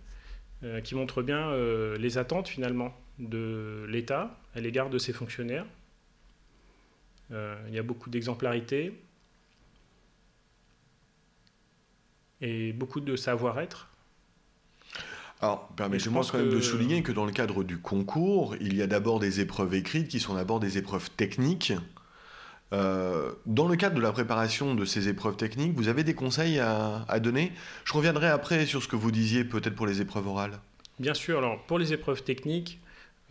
euh, 0.63 0.81
qui 0.81 0.95
montre 0.95 1.23
bien 1.23 1.53
les 1.99 2.19
attentes 2.19 2.49
finalement 2.49 2.97
de 3.19 3.85
l'État 3.89 4.39
à 4.55 4.61
l'égard 4.61 4.91
de 4.91 4.99
ses 4.99 5.13
fonctionnaires. 5.13 5.67
il 7.31 7.75
y 7.75 7.79
a 7.79 7.83
beaucoup 7.83 8.11
d'exemplarité, 8.11 8.93
et 12.43 12.73
beaucoup 12.73 13.01
de 13.01 13.17
savoir-être. 13.17 13.89
Alors, 15.43 15.67
permettez-moi 15.77 16.23
quand 16.31 16.39
même 16.39 16.51
de 16.51 16.61
souligner 16.61 17.03
que 17.03 17.11
dans 17.11 17.25
le 17.25 17.33
cadre 17.33 17.65
du 17.65 17.77
concours, 17.79 18.55
il 18.61 18.77
y 18.77 18.83
a 18.83 18.87
d'abord 18.87 19.19
des 19.19 19.41
épreuves 19.41 19.75
écrites 19.75 20.07
qui 20.07 20.21
sont 20.21 20.35
d'abord 20.35 20.61
des 20.61 20.79
épreuves 20.79 21.11
techniques. 21.11 21.73
Euh, 22.73 23.33
dans 23.45 23.67
le 23.67 23.75
cadre 23.75 23.97
de 23.97 24.01
la 24.01 24.13
préparation 24.13 24.77
de 24.77 24.85
ces 24.85 25.09
épreuves 25.09 25.37
techniques, 25.37 25.75
vous 25.75 25.89
avez 25.89 26.05
des 26.05 26.15
conseils 26.15 26.61
à, 26.61 27.19
donner? 27.19 27.51
Je 27.85 27.93
reviendrai 27.93 28.29
après 28.29 28.67
sur 28.67 28.85
ce 28.85 28.87
que 28.87 28.95
vous 28.95 29.11
disiez 29.11 29.45
peut-être 29.45 29.75
pour 29.75 29.87
les 29.87 30.01
épreuves 30.01 30.29
orales. 30.29 30.61
Bien 31.01 31.13
sûr, 31.13 31.39
alors 31.39 31.61
pour 31.65 31.81
les 31.81 31.93
épreuves 31.93 32.23
techniques, 32.23 32.81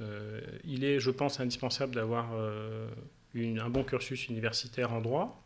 euh, 0.01 0.41
il 0.65 0.83
est, 0.83 0.99
je 0.99 1.11
pense, 1.11 1.39
indispensable 1.39 1.95
d'avoir 1.95 2.31
euh, 2.35 2.89
un 3.35 3.69
bon 3.69 3.85
cursus 3.85 4.27
universitaire 4.27 4.91
en 4.91 4.99
droit. 4.99 5.41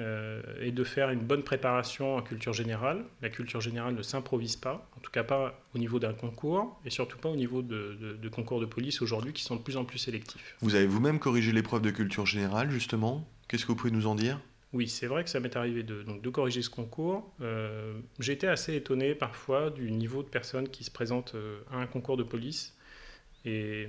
Euh, 0.00 0.42
et 0.60 0.72
de 0.72 0.82
faire 0.82 1.10
une 1.10 1.20
bonne 1.20 1.44
préparation 1.44 2.16
en 2.16 2.22
culture 2.22 2.52
générale. 2.52 3.04
La 3.22 3.28
culture 3.28 3.60
générale 3.60 3.94
ne 3.94 4.02
s'improvise 4.02 4.56
pas, 4.56 4.90
en 4.96 5.00
tout 5.00 5.12
cas 5.12 5.22
pas 5.22 5.62
au 5.72 5.78
niveau 5.78 6.00
d'un 6.00 6.12
concours, 6.12 6.80
et 6.84 6.90
surtout 6.90 7.16
pas 7.16 7.28
au 7.28 7.36
niveau 7.36 7.62
de, 7.62 8.28
concours 8.28 8.60
de 8.60 8.66
police 8.66 9.02
aujourd'hui 9.02 9.32
qui 9.32 9.44
sont 9.44 9.54
de 9.54 9.62
plus 9.62 9.76
en 9.76 9.84
plus 9.84 9.98
sélectifs. 9.98 10.56
Vous 10.60 10.74
avez 10.74 10.88
vous-même 10.88 11.20
corrigé 11.20 11.52
l'épreuve 11.52 11.82
de 11.82 11.92
culture 11.92 12.26
générale, 12.26 12.72
justement? 12.72 13.28
Qu'est-ce 13.46 13.62
que 13.62 13.68
vous 13.68 13.76
pouvez 13.76 13.92
nous 13.92 14.08
en 14.08 14.16
dire? 14.16 14.40
Oui, 14.72 14.88
c'est 14.88 15.06
vrai 15.06 15.22
que 15.22 15.30
ça 15.30 15.38
m'est 15.38 15.54
arrivé 15.54 15.84
de, 15.84 16.02
donc, 16.02 16.22
de 16.22 16.28
corriger 16.28 16.62
ce 16.62 16.70
concours. 16.70 17.32
Euh, 17.40 17.94
été 18.18 18.48
assez 18.48 18.74
étonné 18.74 19.14
parfois 19.14 19.70
du 19.70 19.92
niveau 19.92 20.24
de 20.24 20.28
personnes 20.28 20.68
qui 20.68 20.82
se 20.82 20.90
présentent 20.90 21.36
euh, 21.36 21.60
à 21.70 21.76
un 21.76 21.86
concours 21.86 22.16
de 22.16 22.24
police 22.24 22.76
et 23.44 23.88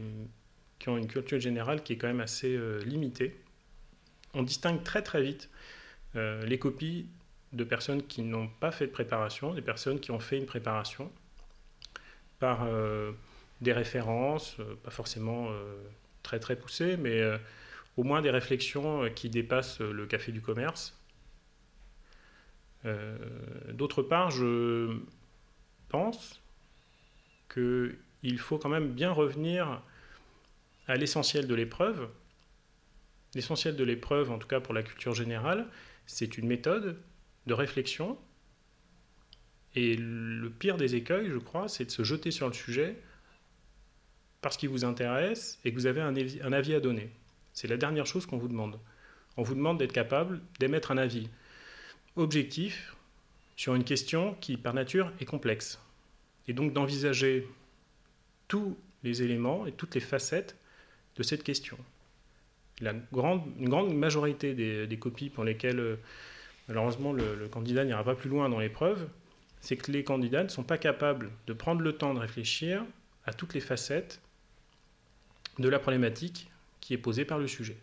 qui 0.78 0.90
ont 0.90 0.98
une 0.98 1.08
culture 1.08 1.40
générale 1.40 1.82
qui 1.82 1.94
est 1.94 1.98
quand 1.98 2.08
même 2.08 2.20
assez 2.20 2.60
limitée. 2.86 3.40
On 4.36 4.44
distingue 4.44 4.84
très 4.84 5.02
très 5.02 5.24
vite 5.24 5.50
euh, 6.16 6.46
les 6.46 6.58
copies 6.58 7.08
de 7.54 7.64
personnes 7.64 8.04
qui 8.04 8.22
n'ont 8.22 8.48
pas 8.48 8.72
fait 8.72 8.88
de 8.88 8.92
préparation, 8.92 9.54
des 9.54 9.62
personnes 9.62 10.00
qui 10.00 10.12
ont 10.12 10.20
fait 10.20 10.38
une 10.38 10.46
préparation 10.46 11.12
par 12.40 12.64
euh, 12.64 13.12
des 13.62 13.74
références, 13.74 14.58
euh, 14.60 14.76
pas 14.84 14.92
forcément 14.92 15.50
très 16.24 16.40
très 16.40 16.56
poussées, 16.56 16.98
mais 16.98 17.22
au 17.98 18.04
moins 18.04 18.22
des 18.22 18.32
réflexions 18.32 19.10
qui 19.14 19.30
dépassent 19.30 19.80
le 19.80 20.06
café 20.06 20.32
du 20.32 20.42
commerce. 20.42 20.98
D'autre 23.70 24.04
part, 24.04 24.30
je 24.30 25.00
pense 25.90 26.42
qu'il 27.52 28.40
faut 28.40 28.58
quand 28.58 28.70
même 28.70 28.92
bien 28.92 29.12
revenir 29.12 29.82
à 30.88 30.96
l'essentiel 30.96 31.48
de 31.48 31.56
l'épreuve. 31.56 32.10
L'essentiel 33.34 33.76
de 33.76 33.84
l'épreuve, 33.84 34.32
en 34.32 34.38
tout 34.38 34.48
cas 34.48 34.60
pour 34.60 34.74
la 34.74 34.84
culture 34.84 35.14
générale, 35.14 35.68
c'est 36.06 36.38
une 36.38 36.48
méthode 36.48 36.98
de 37.48 37.54
réflexion. 37.54 38.18
Et 39.76 39.96
le 39.98 40.50
pire 40.50 40.78
des 40.78 40.96
écueils, 40.96 41.30
je 41.30 41.38
crois, 41.38 41.68
c'est 41.68 41.86
de 41.86 41.92
se 41.92 42.04
jeter 42.04 42.32
sur 42.32 42.48
le 42.48 42.54
sujet 42.54 42.98
parce 44.42 44.58
qu'il 44.58 44.70
vous 44.70 44.86
intéresse 44.86 45.60
et 45.66 45.72
que 45.72 45.76
vous 45.76 45.88
avez 45.88 46.02
un 46.02 46.16
avis, 46.54 46.74
à 46.74 46.80
donner. 46.80 47.10
C'est 47.54 47.68
la 47.68 47.78
dernière 47.78 48.06
chose 48.06 48.26
qu'on 48.26 48.38
vous 48.38 48.48
demande. 48.48 48.80
On 49.38 49.44
vous 49.44 49.56
demande 49.56 49.80
d'être 49.80 49.92
capable 49.92 50.42
d'émettre 50.60 50.92
un 50.92 50.98
avis 50.98 51.30
objectif 52.16 52.96
sur 53.56 53.76
une 53.76 53.84
question 53.84 54.36
qui, 54.36 54.56
par 54.56 54.74
nature, 54.74 55.12
est 55.20 55.26
complexe. 55.26 55.80
Et 56.48 56.54
donc 56.54 56.74
d'envisager 56.74 57.48
tous 58.48 58.78
les 59.04 59.24
éléments 59.24 59.66
et 59.66 59.72
toutes 59.72 59.96
les 59.96 60.02
facettes 60.02 60.56
de 61.16 61.24
cette 61.24 61.44
question 61.44 61.78
la 62.82 62.94
grande, 63.14 63.44
une 63.60 63.70
grande 63.70 63.94
majorité 63.94 64.54
des, 64.54 64.98
copies 64.98 65.30
pour 65.30 65.44
lesquelles, 65.44 65.80
euh, 65.80 65.96
malheureusement, 66.68 67.14
le, 67.14 67.48
candidat 67.48 67.86
n'ira 67.86 68.04
pas 68.04 68.16
plus 68.16 68.30
loin 68.30 68.50
dans 68.50 68.60
l'épreuve, 68.60 69.08
c'est 69.62 69.78
que 69.78 69.92
les 69.92 70.04
candidats 70.04 70.44
ne 70.44 70.50
sont 70.50 70.64
pas 70.64 70.78
capables 70.78 71.32
de 71.48 71.54
prendre 71.54 71.82
le 71.82 71.94
temps 71.94 72.14
de 72.14 72.20
réfléchir 72.20 72.84
à 73.26 73.34
toutes 73.34 73.54
les 73.54 73.62
facettes 73.62 74.22
de 75.58 75.70
la 75.70 75.80
problématique 75.80 76.50
qui 76.82 76.94
est 76.94 76.98
posée 76.98 77.26
par 77.26 77.40
le 77.40 77.48
sujet. 77.48 77.78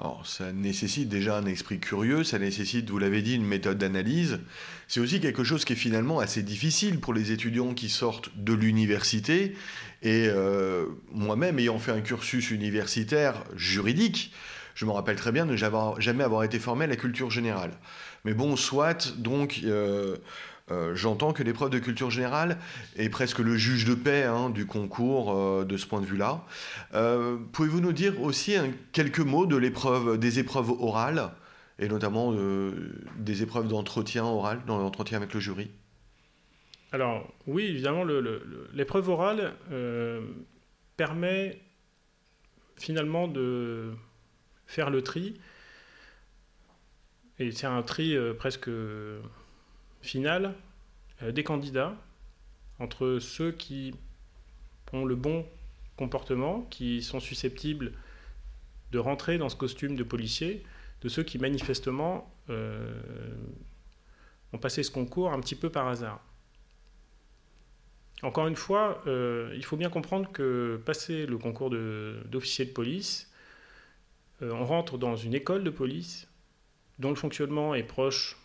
Alors, 0.00 0.26
ça 0.26 0.50
nécessite 0.52 1.10
déjà 1.10 1.36
un 1.36 1.44
esprit 1.44 1.78
curieux, 1.78 2.24
ça 2.24 2.38
nécessite, 2.38 2.88
vous 2.88 2.98
l'avez 2.98 3.20
dit, 3.20 3.34
une 3.34 3.44
méthode 3.44 3.76
d'analyse. 3.76 4.40
C'est 4.88 4.98
aussi 4.98 5.20
quelque 5.20 5.44
chose 5.44 5.66
qui 5.66 5.74
est 5.74 5.76
finalement 5.76 6.20
assez 6.20 6.42
difficile 6.42 7.00
pour 7.00 7.12
les 7.12 7.32
étudiants 7.32 7.74
qui 7.74 7.90
sortent 7.90 8.30
de 8.34 8.54
l'université. 8.54 9.54
Et 10.02 10.26
euh, 10.28 10.86
moi-même, 11.12 11.58
ayant 11.58 11.78
fait 11.78 11.92
un 11.92 12.00
cursus 12.00 12.50
universitaire 12.50 13.44
juridique, 13.56 14.32
je 14.74 14.86
me 14.86 14.90
rappelle 14.90 15.16
très 15.16 15.32
bien 15.32 15.44
de 15.44 15.54
jamais 15.54 16.24
avoir 16.24 16.44
été 16.44 16.58
formé 16.58 16.86
à 16.86 16.88
la 16.88 16.96
culture 16.96 17.30
générale. 17.30 17.72
Mais 18.24 18.32
bon, 18.32 18.56
soit, 18.56 19.14
donc, 19.18 19.60
euh, 19.64 20.16
euh, 20.70 20.94
j'entends 20.94 21.32
que 21.32 21.42
l'épreuve 21.42 21.70
de 21.70 21.78
culture 21.78 22.10
générale 22.10 22.58
est 22.96 23.08
presque 23.08 23.38
le 23.38 23.56
juge 23.56 23.84
de 23.84 23.94
paix 23.94 24.24
hein, 24.24 24.50
du 24.50 24.66
concours 24.66 25.32
euh, 25.32 25.64
de 25.64 25.76
ce 25.76 25.86
point 25.86 26.00
de 26.00 26.06
vue-là. 26.06 26.44
Euh, 26.94 27.38
pouvez-vous 27.52 27.80
nous 27.80 27.92
dire 27.92 28.20
aussi 28.22 28.56
quelques 28.92 29.20
mots 29.20 29.46
de 29.46 29.56
l'épreuve, 29.56 30.18
des 30.18 30.38
épreuves 30.38 30.70
orales 30.70 31.30
et 31.78 31.88
notamment 31.88 32.34
des 33.16 33.42
épreuves 33.42 33.66
d'entretien 33.66 34.22
oral, 34.24 34.60
dans 34.66 34.76
l'entretien 34.76 35.16
avec 35.16 35.32
le 35.32 35.40
jury? 35.40 35.70
Alors 36.92 37.32
oui, 37.46 37.64
évidemment, 37.64 38.04
l'épreuve 38.74 39.08
orale 39.08 39.54
permet 40.98 41.58
finalement 42.76 43.28
de 43.28 43.92
faire 44.66 44.90
le 44.90 45.00
tri, 45.00 45.40
et 47.38 47.50
c'est 47.50 47.66
un 47.66 47.80
tri 47.80 48.14
presque 48.38 48.68
finale 50.00 50.54
euh, 51.22 51.32
des 51.32 51.44
candidats 51.44 51.96
entre 52.78 53.18
ceux 53.20 53.52
qui 53.52 53.94
ont 54.92 55.04
le 55.04 55.14
bon 55.14 55.46
comportement, 55.96 56.62
qui 56.70 57.02
sont 57.02 57.20
susceptibles 57.20 57.92
de 58.92 58.98
rentrer 58.98 59.38
dans 59.38 59.48
ce 59.48 59.56
costume 59.56 59.96
de 59.96 60.02
policier, 60.02 60.64
de 61.02 61.08
ceux 61.08 61.22
qui 61.22 61.38
manifestement 61.38 62.32
euh, 62.48 62.92
ont 64.52 64.58
passé 64.58 64.82
ce 64.82 64.90
concours 64.90 65.32
un 65.32 65.40
petit 65.40 65.54
peu 65.54 65.70
par 65.70 65.88
hasard. 65.88 66.20
Encore 68.22 68.46
une 68.48 68.56
fois, 68.56 69.02
euh, 69.06 69.52
il 69.54 69.64
faut 69.64 69.76
bien 69.76 69.88
comprendre 69.88 70.30
que 70.32 70.80
passer 70.84 71.26
le 71.26 71.38
concours 71.38 71.70
d'officier 71.70 72.66
de, 72.66 72.72
police, 72.72 73.30
on 74.42 74.64
rentre 74.64 74.96
dans 74.96 75.16
une 75.16 75.34
école 75.34 75.64
de 75.64 75.70
police 75.70 76.26
dont 76.98 77.10
le 77.10 77.16
fonctionnement 77.16 77.74
est 77.74 77.82
proche 77.82 78.39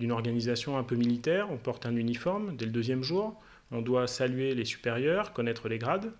d'une 0.00 0.12
organisation 0.12 0.78
un 0.78 0.82
peu 0.82 0.96
militaire. 0.96 1.52
On 1.52 1.58
porte 1.58 1.86
un 1.86 1.94
uniforme 1.94 2.56
dès 2.56 2.64
le 2.64 2.72
deuxième 2.72 3.04
jour. 3.04 3.40
On 3.70 3.82
doit 3.82 4.08
saluer 4.08 4.54
les 4.54 4.64
supérieurs, 4.64 5.32
connaître 5.32 5.68
les 5.68 5.78
grades. 5.78 6.10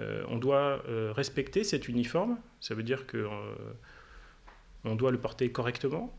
Euh, 0.00 0.22
on 0.28 0.36
doit 0.36 0.82
euh, 0.88 1.12
respecter 1.12 1.64
cet 1.64 1.88
uniforme. 1.88 2.38
Ça 2.60 2.74
veut 2.74 2.82
dire 2.82 3.06
qu'on 3.06 3.18
euh, 4.84 4.94
doit 4.94 5.10
le 5.10 5.18
porter 5.18 5.50
correctement, 5.50 6.16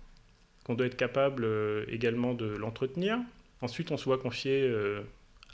qu'on 0.66 0.74
doit 0.74 0.88
être 0.88 0.98
capable 0.98 1.48
également 1.88 2.34
de 2.34 2.46
l'entretenir. 2.46 3.20
Ensuite, 3.62 3.92
on 3.92 3.98
se 3.98 4.06
voit 4.06 4.18
confier 4.18 4.74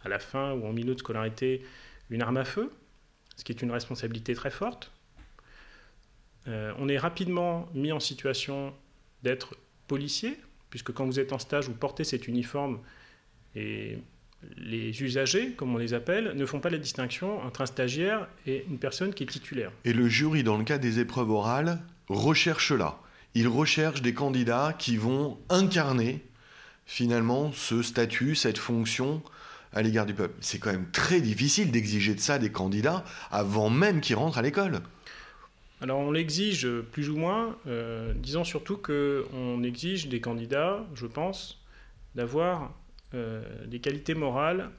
à 0.04 0.10
la 0.10 0.20
fin 0.20 0.54
ou 0.54 0.66
en 0.66 0.72
milieu 0.72 0.94
de 0.94 1.00
scolarité 1.00 1.62
une 2.10 2.22
arme 2.22 2.38
à 2.38 2.46
feu, 2.46 2.72
ce 3.36 3.44
qui 3.44 3.52
est 3.52 3.62
une 3.62 3.72
responsabilité 3.72 4.34
très 4.34 4.50
forte. 4.50 4.94
on 6.46 6.88
est 6.88 6.98
rapidement 6.98 7.68
mis 7.74 7.92
en 7.92 8.00
situation 8.00 8.74
d'être 9.24 9.58
policier, 9.88 10.38
puisque 10.70 10.92
quand 10.92 11.06
vous 11.06 11.20
êtes 11.20 11.34
en 11.34 11.40
stage, 11.40 11.68
vous 11.68 11.74
portez 11.74 12.04
cet 12.04 12.28
uniforme 12.28 12.80
et 13.56 14.00
les 14.56 15.02
usagers, 15.02 15.54
comme 15.54 15.74
on 15.74 15.78
les 15.78 15.94
appelle, 15.94 16.34
ne 16.36 16.46
font 16.46 16.60
pas 16.60 16.70
la 16.70 16.78
distinction 16.78 17.42
entre 17.42 17.62
un 17.62 17.66
stagiaire 17.66 18.28
et 18.46 18.66
une 18.70 18.78
personne 18.78 19.14
qui 19.14 19.24
est 19.24 19.28
titulaire. 19.28 19.72
Et 19.84 19.94
le 19.94 20.08
jury, 20.08 20.44
dans 20.44 20.58
le 20.58 20.64
cas 20.64 20.78
des 20.78 21.00
épreuves 21.00 21.32
orales, 21.32 21.80
recherche 22.08 22.72
là. 22.72 23.00
Il 23.34 23.48
recherche 23.48 24.02
des 24.02 24.14
candidats 24.14 24.76
qui 24.78 24.98
vont 24.98 25.40
incarner 25.50 26.24
finalement 26.86 27.52
ce 27.52 27.82
statut, 27.82 28.36
cette 28.36 28.58
fonction 28.58 29.22
à 29.74 29.82
l'égard 29.82 30.06
du 30.06 30.14
peuple. 30.14 30.36
C'est 30.40 30.60
quand 30.60 30.72
même 30.72 30.90
très 30.92 31.22
difficile 31.22 31.72
d'exiger 31.72 32.16
de 32.16 32.20
ça 32.20 32.40
des 32.40 32.52
candidats 32.52 33.04
avant 33.32 33.70
même 33.70 34.02
qu'ils 34.02 34.16
rentrent 34.16 34.38
à 34.38 34.42
l'école. 34.42 34.82
Alors 35.80 36.00
on 36.00 36.12
l'exige 36.12 36.68
plus 36.92 37.10
ou 37.10 37.18
moins, 37.18 37.58
disons 38.16 38.44
surtout 38.44 38.78
qu'on 38.78 39.62
exige 39.64 40.08
des 40.10 40.20
candidats, 40.20 40.86
je 40.96 41.06
pense, 41.06 41.64
d'avoir 42.16 42.76
des 43.14 43.80
qualités 43.80 44.16
morales 44.16 44.72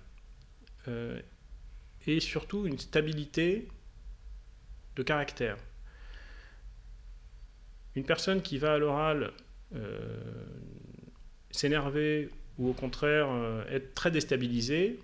et 2.07 2.19
surtout 2.19 2.67
une 2.67 2.79
stabilité 2.79 3.69
de 4.97 5.03
caractère. 5.05 5.57
Une 7.95 8.05
personne 8.05 8.43
qui 8.43 8.59
va 8.59 8.75
à 8.75 8.79
l'oral 8.79 9.33
s'énerver 11.53 12.31
ou 12.59 12.71
au 12.71 12.73
contraire 12.73 13.29
euh, 13.31 13.65
être 13.71 13.95
très 13.95 14.11
déstabilisée 14.11 14.99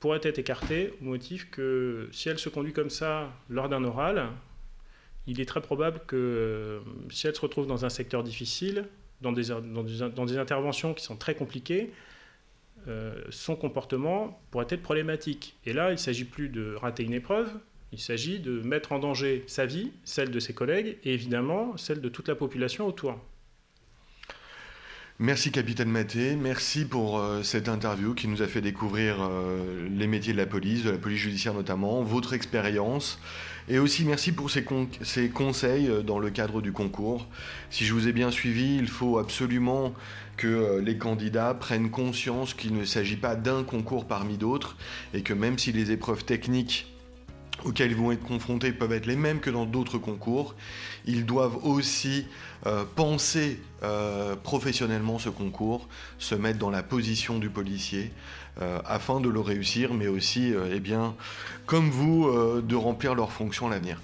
pourrait 0.00 0.20
être 0.22 0.38
écartée 0.38 0.92
au 1.00 1.04
motif 1.04 1.50
que 1.50 2.08
si 2.12 2.28
elle 2.28 2.38
se 2.38 2.48
conduit 2.48 2.72
comme 2.72 2.90
ça 2.90 3.32
lors 3.48 3.68
d'un 3.68 3.84
oral, 3.84 4.28
il 5.26 5.40
est 5.40 5.44
très 5.44 5.60
probable 5.60 6.00
que 6.06 6.16
euh, 6.16 6.80
si 7.10 7.26
elle 7.26 7.34
se 7.34 7.40
retrouve 7.40 7.66
dans 7.66 7.84
un 7.84 7.88
secteur 7.88 8.22
difficile, 8.22 8.88
dans 9.20 9.32
des, 9.32 9.52
interventions 10.38 10.94
qui 10.94 11.04
sont 11.04 11.16
très 11.16 11.36
compliquées, 11.36 11.92
euh, 12.88 13.14
son 13.30 13.54
comportement 13.54 14.42
pourrait 14.50 14.66
être 14.68 14.82
problématique. 14.82 15.56
Et 15.64 15.72
là, 15.72 15.90
il 15.90 15.92
ne 15.92 15.96
s'agit 15.96 16.24
plus 16.24 16.48
de 16.48 16.74
rater 16.74 17.04
une 17.04 17.12
épreuve, 17.12 17.48
il 17.92 18.00
s'agit 18.00 18.40
de 18.40 18.60
mettre 18.62 18.90
en 18.90 18.98
danger 18.98 19.44
sa 19.46 19.64
vie, 19.64 19.92
celle 20.02 20.32
de 20.32 20.40
ses 20.40 20.54
collègues 20.54 20.98
et 21.04 21.14
évidemment 21.14 21.76
celle 21.76 22.00
de 22.00 22.08
toute 22.08 22.26
la 22.26 22.34
population 22.34 22.86
autour. 22.86 23.16
Merci 25.20 25.52
capitaine 25.52 25.90
Maté, 25.90 26.34
merci 26.34 26.84
pour 26.84 27.20
euh, 27.20 27.44
cette 27.44 27.68
interview 27.68 28.14
qui 28.14 28.26
nous 28.26 28.42
a 28.42 28.48
fait 28.48 28.62
découvrir 28.62 29.30
les 29.88 30.08
métiers 30.08 30.32
de 30.32 30.38
la 30.38 30.46
police, 30.46 30.82
de 30.82 30.90
la 30.90 30.98
police 30.98 31.20
judiciaire 31.20 31.54
notamment, 31.54 32.02
votre 32.02 32.32
expérience, 32.32 33.20
et 33.68 33.78
aussi 33.78 34.04
merci 34.04 34.32
pour 34.32 34.50
ces, 34.50 34.64
conseils 34.64 35.88
euh, 35.88 36.02
dans 36.02 36.18
le 36.18 36.30
cadre 36.30 36.60
du 36.60 36.72
concours. 36.72 37.26
Si 37.70 37.84
je 37.84 37.94
vous 37.94 38.08
ai 38.08 38.12
bien 38.12 38.30
suivi, 38.30 38.76
il 38.76 38.88
faut 38.88 39.18
absolument 39.18 39.94
que 40.36 40.80
les 40.82 40.96
candidats 40.96 41.54
prennent 41.54 41.90
conscience 41.90 42.54
qu'il 42.54 42.74
ne 42.74 42.84
s'agit 42.84 43.16
pas 43.16 43.36
d'un 43.36 43.64
concours 43.64 44.06
parmi 44.06 44.38
d'autres, 44.38 44.76
et 45.14 45.22
que 45.22 45.34
même 45.34 45.58
si 45.58 45.72
les 45.72 45.90
épreuves 45.90 46.24
techniques 46.24 46.92
auxquels 47.64 47.90
ils 47.90 47.96
vont 47.96 48.12
être 48.12 48.22
confrontés 48.22 48.72
peuvent 48.72 48.92
être 48.92 49.06
les 49.06 49.16
mêmes 49.16 49.40
que 49.40 49.50
dans 49.50 49.66
d'autres 49.66 49.98
concours. 49.98 50.54
Ils 51.04 51.26
doivent 51.26 51.64
aussi 51.64 52.26
euh, 52.66 52.84
penser 52.96 53.60
euh, 53.82 54.36
professionnellement 54.36 55.18
ce 55.18 55.28
concours, 55.28 55.88
se 56.18 56.34
mettre 56.34 56.58
dans 56.58 56.70
la 56.70 56.82
position 56.82 57.38
du 57.38 57.50
policier 57.50 58.04
euh, 58.04 58.41
afin 58.60 59.20
de 59.20 59.28
le 59.28 59.40
réussir, 59.40 59.94
mais 59.94 60.08
aussi, 60.08 60.52
eh 60.72 60.80
bien, 60.80 61.14
comme 61.66 61.90
vous, 61.90 62.30
de 62.60 62.76
remplir 62.76 63.14
leurs 63.14 63.32
fonctions 63.32 63.66
à 63.68 63.70
l'avenir. 63.70 64.00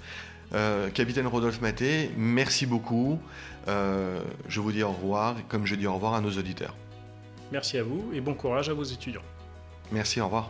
Capitaine 0.93 1.27
Rodolphe 1.27 1.61
Maté, 1.61 2.11
merci 2.17 2.65
beaucoup. 2.65 3.19
je 3.67 4.59
vous 4.59 4.71
dis 4.71 4.83
au 4.83 4.91
revoir, 4.91 5.35
comme 5.47 5.65
je 5.65 5.75
dis 5.75 5.87
au 5.87 5.93
revoir 5.93 6.15
à 6.15 6.21
nos 6.21 6.31
auditeurs. 6.31 6.75
Merci 7.51 7.77
à 7.77 7.83
vous 7.83 8.11
et 8.13 8.21
bon 8.21 8.33
courage 8.33 8.69
à 8.69 8.73
vos 8.73 8.83
étudiants. 8.83 9.23
Merci, 9.91 10.21
au 10.21 10.25
revoir. 10.25 10.49